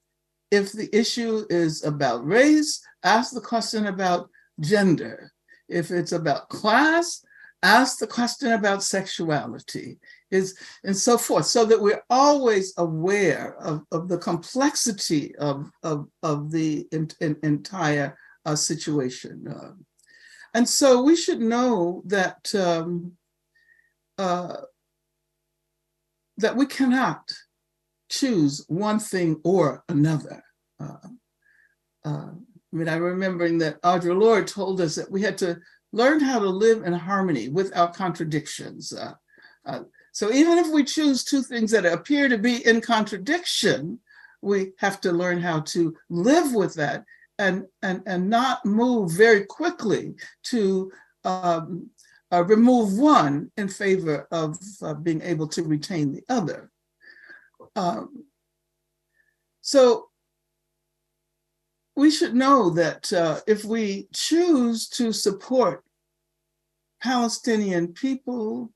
if 0.50 0.72
the 0.72 0.88
issue 0.96 1.44
is 1.50 1.84
about 1.84 2.26
race, 2.26 2.80
ask 3.02 3.34
the 3.34 3.40
question 3.40 3.86
about 3.86 4.30
gender. 4.60 5.32
if 5.68 5.90
it's 5.90 6.12
about 6.12 6.48
class, 6.48 7.24
ask 7.62 7.98
the 7.98 8.06
question 8.06 8.52
about 8.52 8.82
sexuality 8.82 9.98
is 10.30 10.56
and 10.84 10.96
so 10.96 11.16
forth. 11.16 11.46
So 11.46 11.64
that 11.64 11.80
we're 11.80 12.02
always 12.10 12.74
aware 12.78 13.56
of, 13.60 13.84
of 13.92 14.08
the 14.08 14.18
complexity 14.18 15.34
of, 15.36 15.70
of, 15.82 16.08
of 16.22 16.50
the 16.50 16.86
in, 16.92 17.08
in, 17.20 17.36
entire 17.42 18.18
uh, 18.44 18.56
situation. 18.56 19.46
Uh, 19.48 19.72
and 20.54 20.68
so 20.68 21.02
we 21.02 21.16
should 21.16 21.40
know 21.40 22.02
that 22.06 22.54
um, 22.54 23.12
uh, 24.18 24.56
that 26.38 26.56
we 26.56 26.66
cannot 26.66 27.30
choose 28.08 28.64
one 28.68 28.98
thing 28.98 29.40
or 29.44 29.84
another. 29.88 30.42
Uh, 30.80 31.08
uh, 32.04 32.30
I 32.72 32.76
mean, 32.76 32.88
I'm 32.88 33.02
remembering 33.02 33.58
that 33.58 33.80
Audre 33.82 34.18
Lorde 34.18 34.46
told 34.46 34.80
us 34.80 34.94
that 34.94 35.10
we 35.10 35.22
had 35.22 35.38
to 35.38 35.58
learn 35.92 36.20
how 36.20 36.38
to 36.38 36.48
live 36.48 36.84
in 36.84 36.92
harmony 36.92 37.48
without 37.48 37.94
contradictions. 37.94 38.92
Uh, 38.92 39.14
uh, 39.64 39.80
so 40.16 40.32
even 40.32 40.56
if 40.56 40.68
we 40.68 40.82
choose 40.82 41.24
two 41.24 41.42
things 41.42 41.70
that 41.72 41.84
appear 41.84 42.26
to 42.26 42.38
be 42.38 42.66
in 42.66 42.80
contradiction, 42.80 43.98
we 44.40 44.72
have 44.78 44.98
to 45.02 45.12
learn 45.12 45.42
how 45.42 45.60
to 45.60 45.94
live 46.08 46.54
with 46.54 46.72
that 46.76 47.04
and, 47.38 47.66
and, 47.82 48.02
and 48.06 48.30
not 48.30 48.64
move 48.64 49.12
very 49.12 49.44
quickly 49.44 50.14
to 50.44 50.90
um, 51.24 51.90
uh, 52.32 52.42
remove 52.44 52.96
one 52.96 53.50
in 53.58 53.68
favor 53.68 54.26
of 54.30 54.58
uh, 54.80 54.94
being 54.94 55.20
able 55.20 55.48
to 55.48 55.62
retain 55.62 56.14
the 56.14 56.24
other. 56.30 56.70
Um, 57.76 58.24
so 59.60 60.08
we 61.94 62.10
should 62.10 62.34
know 62.34 62.70
that 62.70 63.12
uh, 63.12 63.40
if 63.46 63.66
we 63.66 64.08
choose 64.14 64.88
to 64.88 65.12
support 65.12 65.84
Palestinian 67.02 67.88
people, 67.92 68.72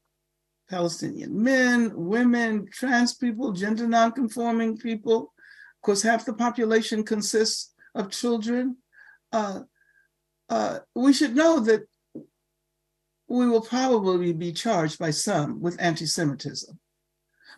Palestinian 0.70 1.42
men, 1.42 1.92
women, 1.94 2.66
trans 2.72 3.14
people, 3.14 3.52
gender 3.52 3.86
nonconforming 3.86 4.78
people, 4.78 5.34
of 5.74 5.82
course, 5.82 6.02
half 6.02 6.24
the 6.24 6.32
population 6.32 7.02
consists 7.02 7.74
of 7.94 8.10
children. 8.10 8.76
Uh, 9.32 9.60
uh, 10.48 10.78
we 10.94 11.12
should 11.12 11.34
know 11.34 11.60
that 11.60 11.82
we 13.28 13.48
will 13.48 13.60
probably 13.60 14.32
be 14.32 14.52
charged 14.52 14.98
by 14.98 15.10
some 15.10 15.60
with 15.60 15.80
anti 15.80 16.06
Semitism. 16.06 16.78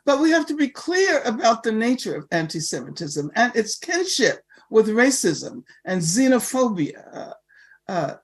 But 0.04 0.20
we 0.20 0.30
have 0.30 0.46
to 0.46 0.56
be 0.56 0.68
clear 0.68 1.22
about 1.22 1.62
the 1.62 1.72
nature 1.72 2.16
of 2.16 2.26
anti 2.30 2.60
Semitism 2.60 3.30
and 3.34 3.54
its 3.54 3.78
kinship 3.78 4.40
with 4.70 4.88
racism 4.88 5.64
and 5.84 6.00
xenophobia. 6.00 7.32
Uh, 7.88 8.14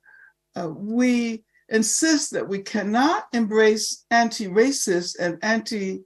uh, 0.56 0.68
we 0.68 1.44
insist 1.68 2.32
that 2.32 2.48
we 2.48 2.60
cannot 2.60 3.26
embrace 3.32 4.04
anti 4.10 4.46
racist 4.46 5.18
and 5.18 5.38
anti 5.42 6.02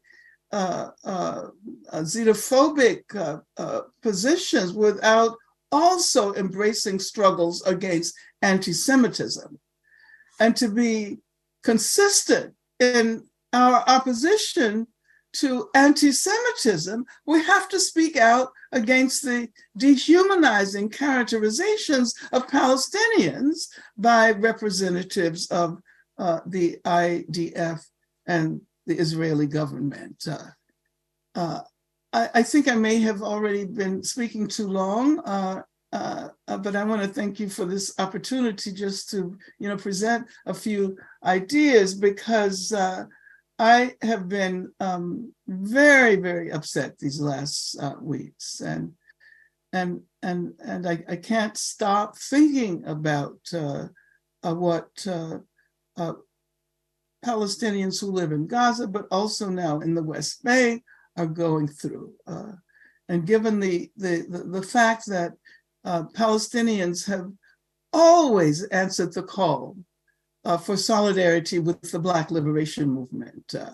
uh, 0.53 0.91
uh, 1.05 1.49
uh 1.91 2.01
xenophobic 2.01 3.03
uh, 3.57 3.81
positions 4.03 4.73
without 4.73 5.37
also 5.71 6.35
embracing 6.35 6.99
struggles 6.99 7.63
against 7.63 8.15
anti 8.43 8.73
Semitism 8.73 9.59
and 10.41 10.57
to 10.57 10.69
be 10.69 11.19
consistent 11.63 12.55
in 12.81 13.25
our 13.53 13.85
opposition 13.87 14.87
to 15.35 15.69
anti 15.75 16.13
Semitism, 16.13 17.05
we 17.27 17.43
have 17.43 17.69
to 17.71 17.81
speak 17.81 18.17
out 18.17 18.51
against 18.73 19.23
the 19.23 19.49
dehumanizing 19.77 20.89
characterizations 20.91 22.15
of 22.33 22.47
Palestinians 22.47 23.69
by 23.97 24.33
representatives 24.33 25.47
of 25.51 25.79
uh, 26.19 26.41
the 26.47 26.79
IDF 26.85 27.81
and 28.27 28.61
the 28.87 28.97
Israeli 28.99 29.47
government. 29.47 30.25
Uh, 30.29 30.51
uh, 31.35 31.61
I, 32.13 32.29
I, 32.35 32.43
think 32.43 32.69
I 32.69 32.75
may 32.75 33.01
have 33.01 33.23
already 33.23 33.65
been 33.65 34.03
speaking 34.03 34.47
too 34.47 34.69
long, 34.69 35.21
uh, 35.21 35.63
uh, 35.93 36.29
uh, 36.49 36.59
but 36.59 36.77
I 36.77 36.85
want 36.85 37.03
to 37.03 37.09
thank 37.09 37.41
you 37.41 37.49
for 37.49 37.65
this 37.65 37.95
opportunity 37.99 38.73
just 38.73 39.11
to, 39.11 39.37
you 39.59 39.69
know, 39.69 39.77
present 39.77 40.27
a 40.47 40.55
few 40.55 40.97
ideas 41.25 41.95
because 41.95 42.73
I 43.63 43.95
have 44.03 44.29
been 44.29 44.73
um, 44.81 45.33
very, 45.47 46.17
very 46.17 46.51
upset 46.51 46.99
these 46.99 47.21
last 47.21 47.77
uh, 47.81 47.95
weeks, 48.01 48.61
and 48.61 48.93
and 49.73 50.01
and 50.21 50.55
and 50.67 50.85
I, 50.85 51.05
I 51.09 51.15
can't 51.15 51.57
stop 51.57 52.19
thinking 52.19 52.85
about 52.87 53.39
uh, 53.55 53.87
uh, 54.43 54.55
what 54.55 54.91
uh, 55.07 55.39
uh, 55.97 56.15
Palestinians 57.25 58.01
who 58.01 58.09
live 58.09 58.33
in 58.33 58.49
Gaza, 58.49 58.89
but 58.89 59.07
also 59.13 59.49
now 59.49 59.79
in 59.79 59.95
the 59.95 60.03
West 60.03 60.43
Bank, 60.43 60.83
are 61.17 61.27
going 61.27 61.69
through. 61.69 62.13
Uh, 62.27 62.55
and 63.09 63.29
given 63.29 63.61
the 63.61 63.93
the 63.97 64.27
the, 64.29 64.39
the 64.39 64.63
fact 64.63 65.07
that 65.07 65.35
Palestinians 65.87 67.07
have 67.07 67.31
always 67.93 68.65
answered 68.65 69.13
the 69.13 69.23
call 69.23 69.77
uh, 70.45 70.59
for 70.59 70.77
solidarity 70.77 71.59
with 71.59 71.81
the 71.91 71.99
Black 71.99 72.31
Liberation 72.31 72.89
Movement. 72.89 73.55
Uh, 73.55 73.71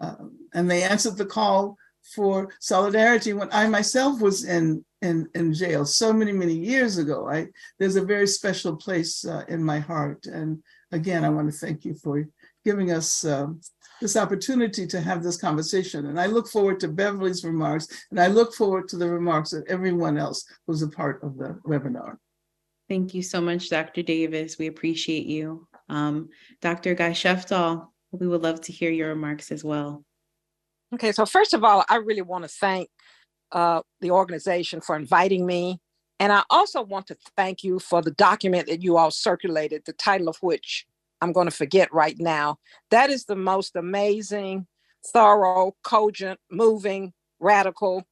um, 0.00 0.38
and 0.54 0.70
they 0.70 0.82
answered 0.82 1.16
the 1.16 1.26
call 1.26 1.76
for 2.14 2.52
solidarity 2.60 3.32
when 3.32 3.48
I 3.52 3.68
myself 3.68 4.20
was 4.20 4.44
in, 4.44 4.84
in, 5.02 5.28
in 5.34 5.54
jail 5.54 5.84
so 5.84 6.12
many, 6.12 6.32
many 6.32 6.54
years 6.54 6.98
ago. 6.98 7.28
I, 7.30 7.48
there's 7.78 7.96
a 7.96 8.04
very 8.04 8.26
special 8.26 8.76
place 8.76 9.24
uh, 9.24 9.44
in 9.48 9.62
my 9.62 9.78
heart. 9.78 10.26
And 10.26 10.62
again, 10.90 11.24
I 11.24 11.30
want 11.30 11.50
to 11.50 11.56
thank 11.56 11.84
you 11.84 11.94
for 11.94 12.26
giving 12.64 12.92
us 12.92 13.24
um, 13.24 13.60
this 14.00 14.16
opportunity 14.16 14.86
to 14.86 15.00
have 15.00 15.22
this 15.22 15.36
conversation. 15.36 16.06
And 16.06 16.20
I 16.20 16.26
look 16.26 16.48
forward 16.48 16.80
to 16.80 16.88
Beverly's 16.88 17.44
remarks, 17.44 17.86
and 18.10 18.20
I 18.20 18.26
look 18.26 18.54
forward 18.54 18.88
to 18.88 18.96
the 18.96 19.08
remarks 19.08 19.52
of 19.52 19.64
everyone 19.68 20.18
else 20.18 20.44
who's 20.66 20.82
a 20.82 20.88
part 20.88 21.22
of 21.22 21.36
the 21.38 21.58
webinar. 21.64 22.16
Thank 22.88 23.14
you 23.14 23.22
so 23.22 23.40
much, 23.40 23.70
Dr. 23.70 24.02
Davis. 24.02 24.58
We 24.58 24.66
appreciate 24.66 25.26
you. 25.26 25.66
Um, 25.88 26.28
Dr. 26.60 26.94
Guy 26.94 27.10
Sheftall, 27.10 27.88
we 28.12 28.26
would 28.26 28.42
love 28.42 28.60
to 28.62 28.72
hear 28.72 28.90
your 28.90 29.08
remarks 29.08 29.50
as 29.50 29.64
well. 29.64 30.04
Okay, 30.94 31.12
so 31.12 31.24
first 31.24 31.54
of 31.54 31.64
all, 31.64 31.84
I 31.88 31.96
really 31.96 32.22
want 32.22 32.44
to 32.44 32.48
thank 32.48 32.88
uh, 33.52 33.82
the 34.00 34.10
organization 34.10 34.80
for 34.80 34.96
inviting 34.96 35.46
me. 35.46 35.80
And 36.20 36.32
I 36.32 36.42
also 36.50 36.82
want 36.82 37.06
to 37.08 37.16
thank 37.36 37.64
you 37.64 37.78
for 37.78 38.02
the 38.02 38.12
document 38.12 38.68
that 38.68 38.82
you 38.82 38.96
all 38.96 39.10
circulated, 39.10 39.82
the 39.84 39.92
title 39.94 40.28
of 40.28 40.36
which 40.40 40.86
I'm 41.20 41.32
going 41.32 41.46
to 41.46 41.56
forget 41.56 41.92
right 41.92 42.16
now. 42.18 42.58
That 42.90 43.10
is 43.10 43.24
the 43.24 43.36
most 43.36 43.74
amazing, 43.76 44.66
thorough, 45.12 45.74
cogent, 45.82 46.38
moving, 46.50 47.12
radical 47.40 48.04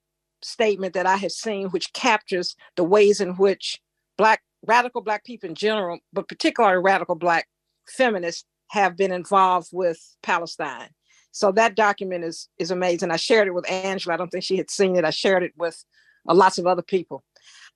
statement 0.43 0.95
that 0.95 1.07
I 1.07 1.17
have 1.17 1.33
seen, 1.33 1.69
which 1.69 1.93
captures 1.93 2.57
the 2.77 2.85
ways 2.85 3.21
in 3.21 3.37
which 3.37 3.81
Black, 4.17 4.43
radical 4.67 5.03
Black 5.03 5.25
people 5.25 5.49
in 5.49 5.55
general, 5.55 5.99
but 6.13 6.29
particularly 6.29 6.83
radical 6.83 7.15
Black 7.15 7.47
feminists 7.90 8.44
have 8.68 8.96
been 8.96 9.12
involved 9.12 9.68
with 9.72 9.98
Palestine. 10.22 10.88
So 11.33 11.53
that 11.53 11.76
document 11.76 12.24
is 12.24 12.48
is 12.59 12.70
amazing. 12.70 13.11
I 13.11 13.16
shared 13.16 13.48
it 13.48 13.55
with 13.55 13.70
Angela. 13.70 14.14
I 14.14 14.16
don't 14.16 14.31
think 14.31 14.44
she 14.44 14.57
had 14.57 14.70
seen 14.70 14.96
it. 14.96 15.05
I 15.05 15.11
shared 15.11 15.42
it 15.42 15.53
with 15.57 15.83
uh, 16.29 16.35
lots 16.35 16.59
of 16.59 16.66
other 16.66 16.83
people. 16.83 17.24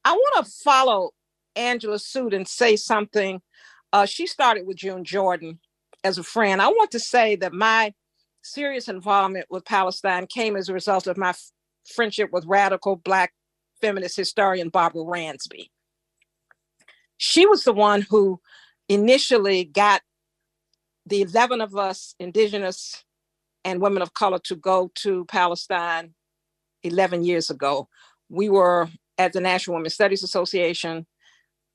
I 0.04 0.12
want 0.12 0.44
to 0.44 0.52
follow 0.64 1.10
Angela's 1.56 2.06
suit 2.06 2.34
and 2.34 2.46
say 2.46 2.76
something. 2.76 3.40
Uh, 3.92 4.06
she 4.06 4.26
started 4.26 4.66
with 4.66 4.76
June 4.76 5.04
Jordan 5.04 5.60
as 6.02 6.18
a 6.18 6.22
friend. 6.22 6.60
I 6.60 6.68
want 6.68 6.90
to 6.92 6.98
say 6.98 7.36
that 7.36 7.52
my 7.52 7.94
serious 8.42 8.88
involvement 8.88 9.46
with 9.50 9.64
Palestine 9.64 10.26
came 10.26 10.56
as 10.56 10.68
a 10.68 10.74
result 10.74 11.06
of 11.06 11.16
my 11.16 11.30
f- 11.30 11.50
friendship 11.94 12.30
with 12.32 12.44
radical 12.46 12.96
Black 12.96 13.32
feminist 13.80 14.16
historian 14.16 14.68
Barbara 14.68 15.02
Ransby. 15.02 15.70
She 17.16 17.46
was 17.46 17.62
the 17.62 17.72
one 17.72 18.02
who 18.10 18.40
initially 18.88 19.64
got 19.64 20.02
the 21.06 21.22
11 21.22 21.60
of 21.60 21.76
us, 21.76 22.14
indigenous 22.18 23.04
and 23.64 23.80
women 23.80 24.02
of 24.02 24.14
color, 24.14 24.38
to 24.44 24.56
go 24.56 24.90
to 24.96 25.24
Palestine 25.26 26.14
11 26.82 27.24
years 27.24 27.50
ago. 27.50 27.88
We 28.28 28.48
were 28.48 28.88
at 29.18 29.32
the 29.32 29.40
National 29.40 29.76
Women's 29.76 29.94
Studies 29.94 30.22
Association, 30.22 31.06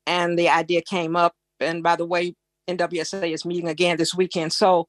and 0.06 0.38
the 0.38 0.50
idea 0.50 0.82
came 0.82 1.15
up. 1.15 1.36
And 1.60 1.84
by 1.84 1.95
the 1.95 2.06
way, 2.06 2.36
NWSA 2.67 3.34
is 3.34 3.45
meeting 3.45 3.69
again 3.69 3.98
this 3.98 4.15
weekend. 4.15 4.54
So, 4.54 4.88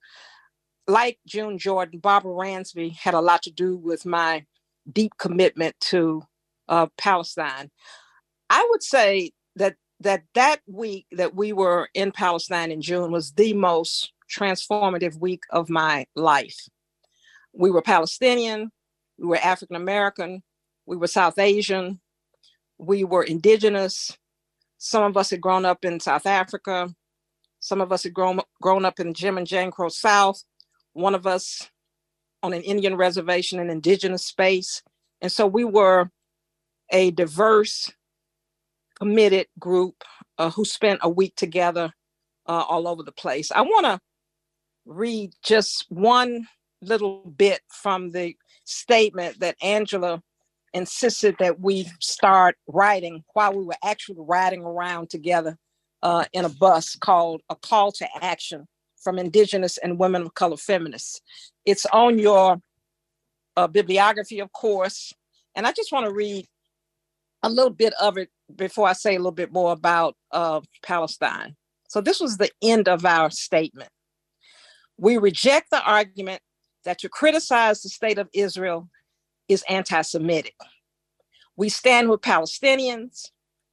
like 0.86 1.18
June 1.26 1.58
Jordan, 1.58 2.00
Barbara 2.00 2.32
Ransby 2.32 2.90
had 2.90 3.14
a 3.14 3.20
lot 3.20 3.42
to 3.42 3.50
do 3.50 3.76
with 3.76 4.04
my 4.04 4.44
deep 4.90 5.12
commitment 5.18 5.76
to 5.80 6.22
uh, 6.68 6.86
Palestine. 6.98 7.70
I 8.48 8.66
would 8.70 8.82
say 8.82 9.32
that 9.56 9.76
that 10.00 10.22
that 10.34 10.60
week 10.66 11.06
that 11.12 11.34
we 11.34 11.52
were 11.52 11.88
in 11.94 12.12
Palestine 12.12 12.70
in 12.70 12.80
June 12.80 13.12
was 13.12 13.32
the 13.32 13.52
most 13.52 14.12
transformative 14.30 15.18
week 15.20 15.42
of 15.50 15.68
my 15.68 16.06
life. 16.14 16.68
We 17.52 17.70
were 17.70 17.82
Palestinian, 17.82 18.70
we 19.18 19.26
were 19.26 19.36
African 19.36 19.76
American, 19.76 20.42
we 20.86 20.96
were 20.96 21.06
South 21.06 21.38
Asian, 21.38 22.00
we 22.78 23.04
were 23.04 23.22
indigenous. 23.22 24.16
Some 24.78 25.02
of 25.02 25.16
us 25.16 25.30
had 25.30 25.42
grown 25.42 25.66
up 25.66 25.84
in 25.84 26.00
South 26.00 26.24
Africa. 26.24 26.88
Some 27.58 27.82
of 27.82 27.92
us 27.92 28.02
had 28.04 28.14
grown, 28.14 28.40
grown 28.62 28.86
up 28.86 28.98
in 28.98 29.12
Jim 29.12 29.36
and 29.36 29.46
Jane 29.46 29.70
Crow 29.70 29.90
South. 29.90 30.42
One 30.94 31.14
of 31.14 31.26
us 31.26 31.68
on 32.42 32.54
an 32.54 32.62
Indian 32.62 32.96
reservation 32.96 33.60
in 33.60 33.68
indigenous 33.68 34.24
space. 34.24 34.82
And 35.20 35.30
so 35.30 35.46
we 35.46 35.64
were 35.64 36.10
a 36.90 37.10
diverse, 37.10 37.92
committed 39.00 39.46
group 39.58 40.04
uh, 40.38 40.50
who 40.50 40.64
spent 40.64 41.00
a 41.02 41.08
week 41.08 41.34
together 41.36 41.92
uh, 42.46 42.64
all 42.68 42.86
over 42.86 43.02
the 43.02 43.12
place. 43.12 43.50
I 43.50 43.62
want 43.62 43.86
to 43.86 44.00
read 44.86 45.32
just 45.42 45.86
one 45.88 46.46
little 46.82 47.22
bit 47.36 47.60
from 47.68 48.10
the 48.10 48.34
statement 48.64 49.40
that 49.40 49.56
Angela 49.62 50.22
insisted 50.72 51.36
that 51.38 51.60
we 51.60 51.88
start 52.00 52.56
writing 52.66 53.24
while 53.34 53.52
we 53.52 53.64
were 53.64 53.74
actually 53.82 54.16
riding 54.20 54.62
around 54.62 55.10
together 55.10 55.58
uh, 56.02 56.24
in 56.32 56.44
a 56.44 56.48
bus 56.48 56.96
called 56.96 57.42
A 57.50 57.56
Call 57.56 57.92
to 57.92 58.08
Action 58.22 58.66
from 59.02 59.18
Indigenous 59.18 59.78
and 59.78 59.98
Women 59.98 60.22
of 60.22 60.34
Color 60.34 60.58
Feminists. 60.58 61.20
It's 61.64 61.86
on 61.86 62.18
your 62.18 62.60
uh, 63.56 63.66
bibliography, 63.66 64.40
of 64.40 64.52
course. 64.52 65.12
And 65.54 65.66
I 65.66 65.72
just 65.72 65.92
want 65.92 66.06
to 66.06 66.12
read 66.12 66.46
a 67.42 67.48
little 67.48 67.70
bit 67.70 67.94
of 68.00 68.18
it 68.18 68.30
before 68.54 68.88
I 68.88 68.92
say 68.92 69.14
a 69.14 69.18
little 69.18 69.32
bit 69.32 69.52
more 69.52 69.72
about 69.72 70.16
uh, 70.32 70.60
Palestine. 70.82 71.56
So, 71.88 72.00
this 72.00 72.20
was 72.20 72.36
the 72.36 72.50
end 72.62 72.88
of 72.88 73.04
our 73.04 73.30
statement. 73.30 73.90
We 74.98 75.18
reject 75.18 75.70
the 75.70 75.82
argument 75.82 76.42
that 76.84 76.98
to 77.00 77.08
criticize 77.08 77.82
the 77.82 77.88
state 77.88 78.18
of 78.18 78.28
Israel 78.32 78.88
is 79.48 79.64
anti 79.68 80.02
Semitic. 80.02 80.54
We 81.56 81.68
stand 81.68 82.08
with 82.08 82.20
Palestinians, 82.20 83.26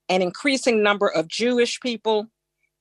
an 0.09 0.21
increasing 0.21 0.81
number 0.81 1.07
of 1.07 1.27
Jewish 1.27 1.79
people, 1.79 2.27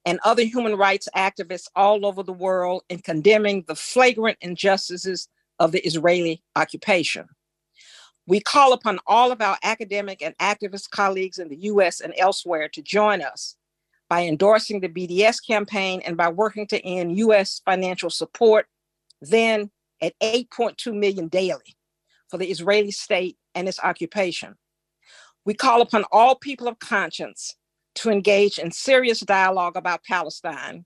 and 0.04 0.20
other 0.24 0.44
human 0.44 0.76
rights 0.76 1.08
activists 1.16 1.68
all 1.74 2.06
over 2.06 2.22
the 2.22 2.32
world 2.32 2.82
in 2.88 3.00
condemning 3.00 3.64
the 3.66 3.74
flagrant 3.74 4.38
injustices 4.40 5.28
of 5.58 5.72
the 5.72 5.84
Israeli 5.84 6.42
occupation. 6.54 7.26
We 8.26 8.40
call 8.40 8.72
upon 8.72 8.98
all 9.06 9.30
of 9.30 9.40
our 9.40 9.56
academic 9.62 10.20
and 10.20 10.36
activist 10.38 10.90
colleagues 10.90 11.38
in 11.38 11.48
the 11.48 11.56
US 11.56 12.00
and 12.00 12.12
elsewhere 12.18 12.68
to 12.70 12.82
join 12.82 13.22
us 13.22 13.56
by 14.08 14.24
endorsing 14.24 14.80
the 14.80 14.88
BDS 14.88 15.44
campaign 15.46 16.02
and 16.04 16.16
by 16.16 16.28
working 16.28 16.66
to 16.68 16.84
end 16.84 17.16
US 17.18 17.60
financial 17.64 18.10
support, 18.10 18.66
then 19.20 19.70
at 20.02 20.18
8.2 20.20 20.92
million 20.92 21.28
daily 21.28 21.76
for 22.28 22.38
the 22.38 22.50
Israeli 22.50 22.90
state 22.90 23.36
and 23.54 23.68
its 23.68 23.80
occupation. 23.80 24.56
We 25.44 25.54
call 25.54 25.80
upon 25.80 26.04
all 26.10 26.34
people 26.34 26.66
of 26.66 26.80
conscience 26.80 27.56
to 27.96 28.10
engage 28.10 28.58
in 28.58 28.72
serious 28.72 29.20
dialogue 29.20 29.76
about 29.76 30.04
Palestine 30.04 30.84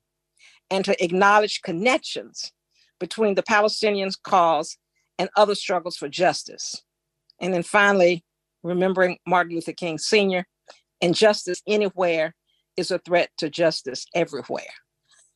and 0.71 0.85
to 0.85 1.03
acknowledge 1.03 1.63
connections 1.63 2.53
between 3.01 3.35
the 3.35 3.43
Palestinians' 3.43 4.23
cause 4.23 4.77
and 5.19 5.31
other 5.37 5.55
struggles 5.55 5.97
for 5.97 6.09
justice. 6.09 6.83
And 7.41 7.55
then 7.55 7.63
finally, 7.63 8.25
remembering 8.63 9.19
Martin 9.27 9.55
Luther 9.55 9.73
King 9.73 9.99
Sr., 9.99 10.47
injustice 11.01 11.63
anywhere 11.67 12.35
is 12.77 12.91
a 12.91 12.99
threat 12.99 13.31
to 13.39 13.51
justice 13.51 14.05
everywhere. 14.15 14.73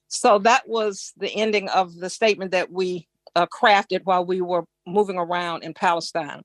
So 0.09 0.39
that 0.41 0.69
was 0.69 1.13
the 1.17 1.31
ending 1.31 1.69
of 1.71 1.97
the 1.97 2.11
statement 2.11 2.53
that 2.53 2.71
we 2.71 3.09
uh, 3.35 3.47
crafted 3.47 4.03
while 4.05 4.25
we 4.25 4.41
were 4.41 4.65
moving 4.87 5.17
around 5.17 5.65
in 5.65 5.75
Palestine. 5.75 6.43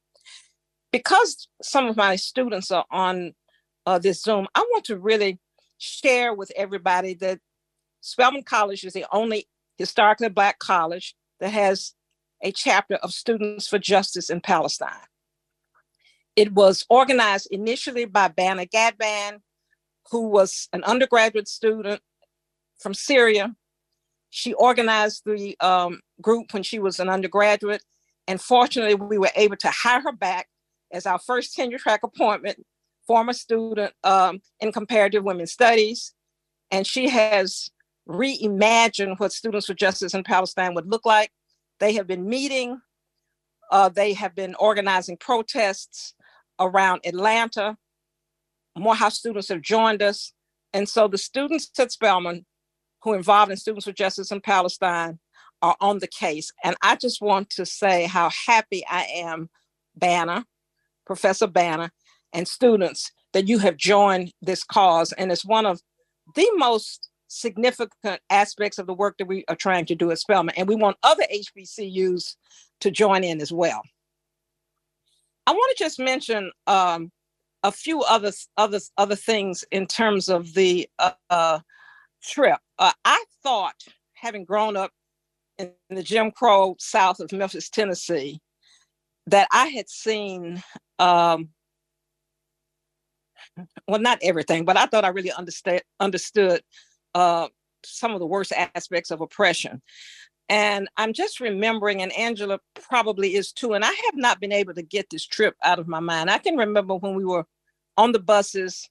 Because 0.91 1.47
some 1.61 1.87
of 1.87 1.95
my 1.95 2.15
students 2.15 2.71
are 2.71 2.85
on 2.89 3.33
uh, 3.85 3.99
this 3.99 4.23
Zoom, 4.23 4.47
I 4.55 4.61
want 4.61 4.85
to 4.85 4.97
really 4.97 5.39
share 5.77 6.33
with 6.33 6.51
everybody 6.55 7.13
that 7.15 7.39
Spelman 8.01 8.43
College 8.43 8.83
is 8.83 8.93
the 8.93 9.05
only 9.11 9.47
historically 9.77 10.29
Black 10.29 10.59
college 10.59 11.15
that 11.39 11.49
has 11.49 11.93
a 12.41 12.51
chapter 12.51 12.95
of 12.95 13.11
Students 13.11 13.67
for 13.67 13.77
Justice 13.77 14.29
in 14.29 14.41
Palestine. 14.41 15.08
It 16.39 16.53
was 16.53 16.85
organized 16.89 17.49
initially 17.51 18.05
by 18.05 18.29
Bana 18.29 18.65
Gadban, 18.65 19.41
who 20.09 20.29
was 20.29 20.69
an 20.71 20.85
undergraduate 20.85 21.49
student 21.49 22.01
from 22.79 22.93
Syria. 22.93 23.53
She 24.29 24.53
organized 24.53 25.23
the 25.25 25.57
um, 25.59 25.99
group 26.21 26.53
when 26.53 26.63
she 26.63 26.79
was 26.79 27.01
an 27.01 27.09
undergraduate. 27.09 27.83
And 28.25 28.39
fortunately, 28.39 28.95
we 28.95 29.17
were 29.17 29.31
able 29.35 29.57
to 29.57 29.69
hire 29.69 29.99
her 29.99 30.13
back 30.13 30.47
as 30.93 31.05
our 31.05 31.19
first 31.19 31.55
tenure 31.55 31.77
track 31.77 32.03
appointment, 32.03 32.65
former 33.05 33.33
student 33.33 33.91
um, 34.05 34.39
in 34.61 34.71
comparative 34.71 35.25
women's 35.25 35.51
studies. 35.51 36.13
And 36.71 36.87
she 36.87 37.09
has 37.09 37.69
reimagined 38.07 39.19
what 39.19 39.33
Students 39.33 39.65
for 39.65 39.73
Justice 39.73 40.13
in 40.13 40.23
Palestine 40.23 40.73
would 40.75 40.89
look 40.89 41.05
like. 41.05 41.31
They 41.81 41.91
have 41.95 42.07
been 42.07 42.29
meeting, 42.29 42.79
uh, 43.73 43.89
they 43.89 44.13
have 44.13 44.35
been 44.35 44.55
organizing 44.55 45.17
protests 45.17 46.13
around 46.59 47.01
Atlanta. 47.05 47.77
Morehouse 48.77 49.17
students 49.17 49.49
have 49.49 49.61
joined 49.61 50.01
us. 50.01 50.33
And 50.73 50.87
so 50.87 51.07
the 51.07 51.17
students 51.17 51.69
at 51.79 51.91
Spelman 51.91 52.45
who 53.01 53.13
are 53.13 53.17
involved 53.17 53.51
in 53.51 53.57
Students 53.57 53.85
for 53.85 53.91
Justice 53.91 54.31
in 54.31 54.41
Palestine 54.41 55.19
are 55.61 55.75
on 55.81 55.99
the 55.99 56.07
case. 56.07 56.51
And 56.63 56.75
I 56.81 56.95
just 56.95 57.21
want 57.21 57.49
to 57.51 57.65
say 57.65 58.05
how 58.05 58.29
happy 58.47 58.83
I 58.89 59.03
am, 59.15 59.49
Bana, 59.95 60.45
Professor 61.05 61.47
Bana, 61.47 61.91
and 62.33 62.47
students 62.47 63.11
that 63.33 63.47
you 63.47 63.59
have 63.59 63.77
joined 63.77 64.33
this 64.41 64.63
cause. 64.63 65.11
And 65.13 65.31
it's 65.31 65.45
one 65.45 65.65
of 65.65 65.81
the 66.35 66.49
most 66.55 67.09
significant 67.27 68.21
aspects 68.29 68.79
of 68.79 68.87
the 68.87 68.93
work 68.93 69.17
that 69.17 69.27
we 69.27 69.45
are 69.47 69.55
trying 69.55 69.85
to 69.85 69.95
do 69.95 70.11
at 70.11 70.19
Spelman. 70.19 70.55
And 70.57 70.67
we 70.67 70.75
want 70.75 70.97
other 71.03 71.23
HBCUs 71.33 72.35
to 72.81 72.91
join 72.91 73.23
in 73.23 73.41
as 73.41 73.51
well. 73.51 73.81
I 75.49 75.51
want 75.51 75.75
to 75.75 75.83
just 75.83 75.97
mention 75.97 76.51
um, 76.67 77.11
a 77.63 77.71
few 77.71 78.03
other, 78.03 78.31
other, 78.55 78.79
other 78.99 79.15
things 79.15 79.65
in 79.71 79.87
terms 79.87 80.29
of 80.29 80.53
the 80.53 80.87
uh, 80.99 81.13
uh, 81.31 81.59
trip. 82.21 82.59
Uh, 82.77 82.91
I 83.03 83.23
thought, 83.41 83.73
having 84.13 84.45
grown 84.45 84.77
up 84.77 84.91
in 85.57 85.71
the 85.89 86.03
Jim 86.03 86.29
Crow 86.29 86.75
south 86.77 87.19
of 87.19 87.31
Memphis, 87.31 87.67
Tennessee, 87.67 88.39
that 89.25 89.47
I 89.51 89.69
had 89.69 89.89
seen, 89.89 90.61
um, 90.99 91.49
well, 93.87 94.01
not 94.01 94.19
everything, 94.21 94.65
but 94.65 94.77
I 94.77 94.85
thought 94.85 95.03
I 95.03 95.07
really 95.07 95.31
understood 95.31 95.81
understood 95.99 96.61
uh, 97.15 97.47
some 97.83 98.13
of 98.13 98.19
the 98.19 98.27
worst 98.27 98.53
aspects 98.75 99.09
of 99.09 99.21
oppression. 99.21 99.81
And 100.49 100.89
I'm 100.97 101.13
just 101.13 101.39
remembering, 101.39 102.01
and 102.01 102.11
Angela 102.13 102.59
probably 102.73 103.35
is 103.35 103.51
too, 103.51 103.73
and 103.73 103.85
I 103.85 103.91
have 103.91 104.15
not 104.15 104.41
been 104.41 104.51
able 104.51 104.73
to 104.73 104.81
get 104.81 105.09
this 105.11 105.25
trip 105.25 105.55
out 105.63 105.77
of 105.77 105.87
my 105.87 105.99
mind. 105.99 106.31
I 106.31 106.39
can 106.39 106.57
remember 106.57 106.95
when 106.95 107.13
we 107.13 107.23
were 107.23 107.45
on 107.97 108.11
the 108.11 108.19
buses, 108.19 108.89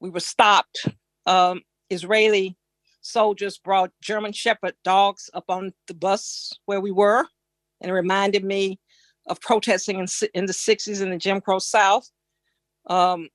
we 0.00 0.10
were 0.10 0.20
stopped. 0.20 0.86
Um, 1.26 1.62
Israeli 1.88 2.56
soldiers 3.00 3.56
brought 3.56 3.92
German 4.02 4.32
Shepherd 4.32 4.74
dogs 4.84 5.30
up 5.32 5.44
on 5.48 5.72
the 5.86 5.94
bus 5.94 6.52
where 6.66 6.82
we 6.82 6.90
were, 6.90 7.24
and 7.80 7.90
it 7.90 7.94
reminded 7.94 8.44
me 8.44 8.78
of 9.28 9.40
protesting 9.40 9.98
in, 9.98 10.06
in 10.34 10.44
the 10.44 10.52
60s 10.52 11.00
in 11.00 11.08
the 11.08 11.16
Jim 11.16 11.40
Crow 11.40 11.58
South. 11.58 12.10
Um, 12.88 13.30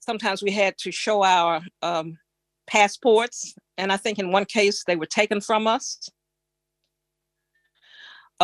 sometimes 0.00 0.42
we 0.42 0.52
had 0.52 0.78
to 0.78 0.90
show 0.90 1.22
our 1.22 1.60
um, 1.82 2.18
passports, 2.66 3.54
and 3.76 3.92
I 3.92 3.98
think 3.98 4.18
in 4.18 4.32
one 4.32 4.46
case 4.46 4.84
they 4.86 4.96
were 4.96 5.04
taken 5.04 5.42
from 5.42 5.66
us. 5.66 6.08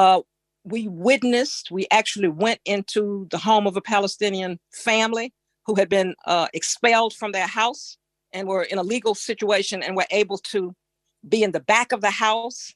Uh, 0.01 0.23
we 0.65 0.89
witnessed, 0.89 1.71
we 1.71 1.87
actually 1.91 2.29
went 2.29 2.59
into 2.65 3.29
the 3.31 3.37
home 3.37 3.67
of 3.67 3.77
a 3.77 3.83
Palestinian 3.83 4.59
family 4.73 5.31
who 5.67 5.75
had 5.75 5.91
been 5.91 6.15
uh, 6.25 6.49
expelled 6.55 7.13
from 7.13 7.33
their 7.33 7.47
house 7.47 7.99
and 8.33 8.49
were 8.49 8.63
in 8.63 8.79
a 8.79 8.83
legal 8.83 9.15
situation 9.15 9.83
and 9.83 9.95
were 9.95 10.07
able 10.11 10.39
to 10.39 10.75
be 11.29 11.43
in 11.43 11.53
the 11.53 11.61
back 11.61 11.93
of 11.93 12.01
the 12.01 12.09
house. 12.09 12.73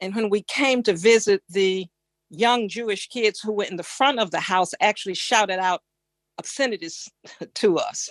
And 0.00 0.16
when 0.16 0.30
we 0.30 0.42
came 0.42 0.82
to 0.82 0.94
visit, 0.94 1.44
the 1.48 1.86
young 2.28 2.68
Jewish 2.68 3.08
kids 3.08 3.38
who 3.38 3.52
were 3.52 3.70
in 3.70 3.76
the 3.76 3.84
front 3.84 4.18
of 4.18 4.32
the 4.32 4.40
house 4.40 4.72
actually 4.80 5.14
shouted 5.14 5.60
out 5.60 5.80
obscenities 6.38 7.08
to 7.54 7.78
us. 7.78 8.08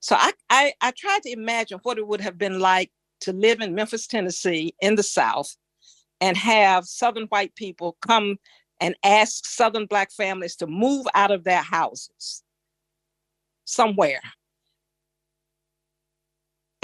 So 0.00 0.16
I, 0.18 0.32
I, 0.48 0.72
I 0.80 0.90
tried 0.98 1.22
to 1.22 1.30
imagine 1.30 1.78
what 1.84 1.98
it 1.98 2.08
would 2.08 2.20
have 2.20 2.36
been 2.36 2.58
like 2.58 2.90
to 3.20 3.32
live 3.32 3.60
in 3.60 3.76
Memphis, 3.76 4.08
Tennessee, 4.08 4.74
in 4.80 4.96
the 4.96 5.04
South, 5.04 5.56
and 6.20 6.36
have 6.36 6.84
Southern 6.86 7.24
white 7.24 7.54
people 7.54 7.96
come 8.06 8.36
and 8.80 8.94
ask 9.04 9.46
Southern 9.46 9.86
Black 9.86 10.10
families 10.12 10.56
to 10.56 10.66
move 10.66 11.06
out 11.14 11.30
of 11.30 11.44
their 11.44 11.62
houses 11.62 12.42
somewhere 13.64 14.22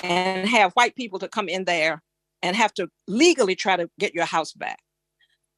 and 0.02 0.48
have 0.48 0.72
white 0.72 0.94
people 0.94 1.18
to 1.18 1.28
come 1.28 1.48
in 1.48 1.64
there 1.64 2.02
and 2.42 2.54
have 2.54 2.72
to 2.74 2.88
legally 3.08 3.54
try 3.54 3.76
to 3.76 3.90
get 3.98 4.14
your 4.14 4.26
house 4.26 4.52
back. 4.52 4.78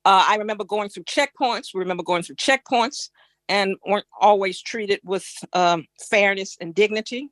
Uh, 0.04 0.24
I 0.26 0.36
remember 0.36 0.64
going 0.64 0.88
through 0.88 1.04
checkpoints. 1.04 1.74
We 1.74 1.80
remember 1.80 2.02
going 2.02 2.22
through 2.22 2.36
checkpoints 2.36 3.10
and 3.48 3.76
weren't 3.86 4.06
always 4.20 4.62
treated 4.62 5.00
with 5.04 5.26
um, 5.52 5.86
fairness 6.08 6.56
and 6.60 6.74
dignity. 6.74 7.28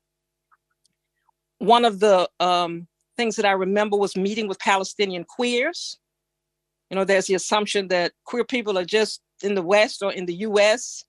One 1.59 1.85
of 1.85 2.01
the 2.01 2.29
um, 2.41 2.87
things 3.17 3.37
that 3.37 3.47
I 3.47 3.53
remember 3.53 3.97
was 3.97 4.17
meeting 4.17 4.49
with 4.49 4.59
Palestinian 4.59 5.25
queers. 5.25 5.99
You 6.91 6.97
know, 6.97 7.05
there's 7.05 7.27
the 7.27 7.35
assumption 7.35 7.89
that 7.89 8.13
queer 8.25 8.45
people 8.45 8.79
are 8.79 8.85
just 8.85 9.21
in 9.43 9.55
the 9.55 9.63
West 9.63 10.03
or 10.03 10.13
in 10.13 10.27
the 10.27 10.35
US. 10.35 11.05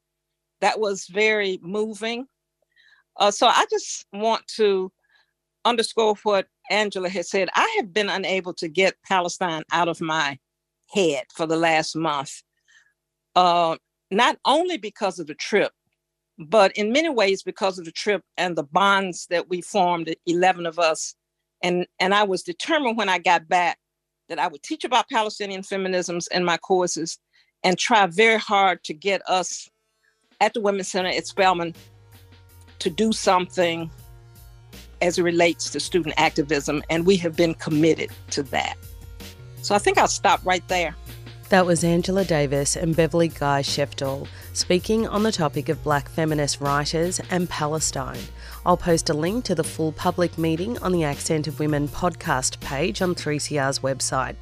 That 0.61 0.79
was 0.79 1.07
very 1.07 1.59
moving. 1.61 2.27
Uh, 3.17 3.31
so 3.31 3.47
I 3.47 3.65
just 3.69 4.05
want 4.13 4.45
to 4.55 4.91
underscore 5.65 6.15
what 6.23 6.47
Angela 6.69 7.09
had 7.09 7.25
said. 7.25 7.49
I 7.53 7.75
have 7.77 7.93
been 7.93 8.09
unable 8.09 8.53
to 8.55 8.67
get 8.67 8.95
Palestine 9.07 9.63
out 9.71 9.87
of 9.87 10.01
my 10.01 10.37
head 10.93 11.25
for 11.33 11.45
the 11.45 11.57
last 11.57 11.95
month, 11.95 12.41
uh, 13.35 13.75
not 14.09 14.37
only 14.45 14.77
because 14.77 15.19
of 15.19 15.27
the 15.27 15.35
trip, 15.35 15.71
but 16.39 16.71
in 16.77 16.91
many 16.91 17.09
ways 17.09 17.43
because 17.43 17.79
of 17.79 17.85
the 17.85 17.91
trip 17.91 18.21
and 18.37 18.55
the 18.55 18.63
bonds 18.63 19.27
that 19.29 19.49
we 19.49 19.61
formed, 19.61 20.13
11 20.25 20.65
of 20.65 20.79
us. 20.79 21.15
And, 21.63 21.87
and 21.99 22.13
I 22.13 22.23
was 22.23 22.43
determined 22.43 22.97
when 22.97 23.09
I 23.09 23.17
got 23.17 23.49
back 23.49 23.79
that 24.29 24.39
I 24.39 24.47
would 24.47 24.63
teach 24.63 24.83
about 24.83 25.09
Palestinian 25.09 25.61
feminisms 25.61 26.27
in 26.31 26.43
my 26.43 26.57
courses 26.57 27.17
and 27.63 27.77
try 27.77 28.05
very 28.07 28.39
hard 28.39 28.83
to 28.85 28.93
get 28.93 29.21
us 29.27 29.69
at 30.39 30.53
the 30.53 30.61
Women's 30.61 30.89
Center 30.89 31.09
at 31.09 31.25
Spelman 31.25 31.73
to 32.79 32.89
do 32.89 33.11
something 33.11 33.89
as 35.01 35.17
it 35.17 35.23
relates 35.23 35.69
to 35.71 35.79
student 35.79 36.15
activism. 36.17 36.83
And 36.89 37.05
we 37.05 37.17
have 37.17 37.35
been 37.35 37.53
committed 37.55 38.11
to 38.31 38.43
that. 38.43 38.77
So 39.61 39.75
I 39.75 39.79
think 39.79 39.97
I'll 39.97 40.07
stop 40.07 40.45
right 40.45 40.65
there. 40.67 40.95
That 41.49 41.65
was 41.65 41.83
Angela 41.83 42.25
Davis 42.25 42.75
and 42.75 42.95
Beverly 42.95 43.29
Guy 43.29 43.61
Sheftall 43.61 44.27
speaking 44.51 45.07
on 45.07 45.23
the 45.23 45.31
topic 45.31 45.69
of 45.69 45.81
black 45.83 46.09
feminist 46.09 46.59
writers 46.59 47.21
and 47.29 47.49
Palestine. 47.49 48.19
I'll 48.67 48.75
post 48.75 49.10
a 49.10 49.13
link 49.13 49.45
to 49.45 49.56
the 49.56 49.63
full 49.63 49.93
public 49.93 50.38
meeting 50.38 50.77
on 50.80 50.91
the 50.91 51.06
Accent 51.06 51.47
of 51.47 51.58
Women 51.58 51.88
podcast 51.88 52.60
page 52.60 53.01
on 53.01 53.15
3CR's 53.15 53.80
website. 53.80 54.36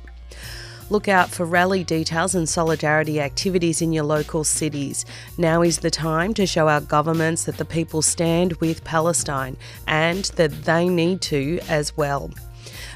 Look 0.89 1.07
out 1.07 1.29
for 1.29 1.45
rally 1.45 1.83
details 1.83 2.33
and 2.33 2.49
solidarity 2.49 3.21
activities 3.21 3.83
in 3.83 3.93
your 3.93 4.03
local 4.03 4.43
cities. 4.43 5.05
Now 5.37 5.61
is 5.61 5.77
the 5.77 5.91
time 5.91 6.33
to 6.33 6.47
show 6.47 6.67
our 6.67 6.81
governments 6.81 7.43
that 7.43 7.57
the 7.57 7.65
people 7.65 8.01
stand 8.01 8.53
with 8.53 8.83
Palestine 8.83 9.57
and 9.85 10.25
that 10.37 10.63
they 10.63 10.89
need 10.89 11.21
to 11.21 11.59
as 11.69 11.95
well. 11.95 12.31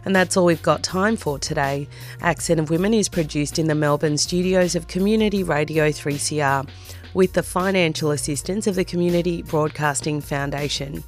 And 0.06 0.16
that's 0.16 0.36
all 0.36 0.46
we've 0.46 0.64
got 0.64 0.82
time 0.82 1.16
for 1.16 1.38
today. 1.38 1.88
Accent 2.22 2.60
of 2.60 2.72
Women 2.72 2.96
is 2.96 3.08
produced 3.08 3.60
in 3.60 3.68
the 3.68 3.76
Melbourne 3.76 4.18
studios 4.18 4.74
of 4.74 4.88
Community 4.88 5.44
Radio 5.44 5.90
3CR 5.90 6.68
with 7.14 7.34
the 7.34 7.44
financial 7.44 8.10
assistance 8.10 8.66
of 8.66 8.74
the 8.74 8.86
Community 8.86 9.44
Broadcasting 9.44 10.22
Foundation. 10.22 11.04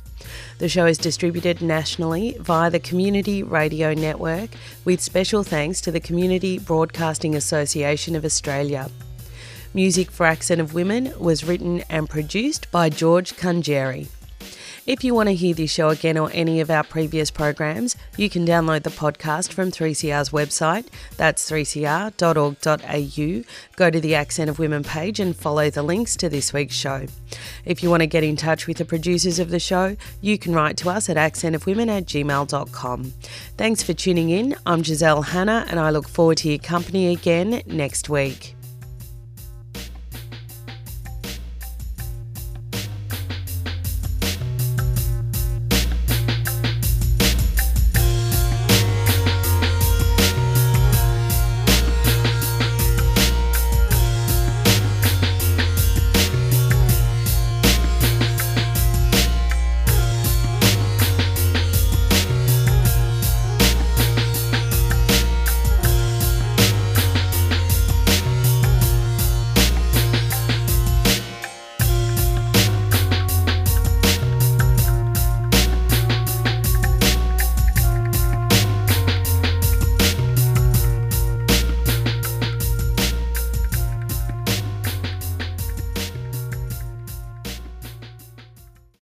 The 0.57 0.69
show 0.69 0.86
is 0.86 0.97
distributed 0.97 1.62
nationally 1.62 2.38
via 2.39 2.69
the 2.69 2.79
Community 2.79 3.43
Radio 3.43 3.93
Network 3.93 4.49
with 4.86 5.01
special 5.01 5.43
thanks 5.43 5.81
to 5.81 5.91
the 5.91 5.99
Community 5.99 6.60
Broadcasting 6.60 7.36
Association 7.36 8.15
of 8.15 8.25
Australia. 8.25 8.89
Music 9.73 10.12
for 10.12 10.25
Accent 10.25 10.60
of 10.60 10.73
Women 10.73 11.13
was 11.17 11.43
written 11.43 11.84
and 11.89 12.10
produced 12.10 12.69
by 12.71 12.89
George 12.89 13.34
Kungeri. 13.38 14.10
If 14.87 15.03
you 15.03 15.13
want 15.13 15.29
to 15.29 15.35
hear 15.35 15.53
this 15.53 15.71
show 15.71 15.89
again 15.89 16.17
or 16.17 16.31
any 16.33 16.59
of 16.59 16.71
our 16.71 16.83
previous 16.83 17.29
programs, 17.29 17.95
you 18.17 18.31
can 18.31 18.47
download 18.47 18.81
the 18.81 18.89
podcast 18.89 19.53
from 19.53 19.69
3CR's 19.69 20.31
website. 20.31 20.87
That's 21.17 21.47
3cr.org.au. 21.49 23.43
Go 23.75 23.89
to 23.91 23.99
the 24.01 24.15
Accent 24.15 24.49
of 24.49 24.57
Women 24.57 24.83
page 24.83 25.19
and 25.19 25.35
follow 25.35 25.69
the 25.69 25.83
links 25.83 26.15
to 26.17 26.29
this 26.29 26.51
week's 26.51 26.73
show. 26.73 27.05
If 27.63 27.83
you 27.83 27.91
want 27.91 28.01
to 28.01 28.07
get 28.07 28.23
in 28.23 28.35
touch 28.35 28.65
with 28.65 28.77
the 28.77 28.85
producers 28.85 29.37
of 29.37 29.51
the 29.51 29.59
show, 29.59 29.97
you 30.19 30.39
can 30.39 30.55
write 30.55 30.77
to 30.77 30.89
us 30.89 31.09
at 31.09 31.15
accentofwomen 31.15 31.87
at 31.95 32.05
gmail.com. 32.05 33.13
Thanks 33.57 33.83
for 33.83 33.93
tuning 33.93 34.31
in. 34.31 34.55
I'm 34.65 34.83
Giselle 34.83 35.21
Hanna, 35.21 35.63
and 35.69 35.79
I 35.79 35.91
look 35.91 36.09
forward 36.09 36.39
to 36.39 36.49
your 36.49 36.57
company 36.57 37.13
again 37.13 37.61
next 37.67 38.09
week. 38.09 38.55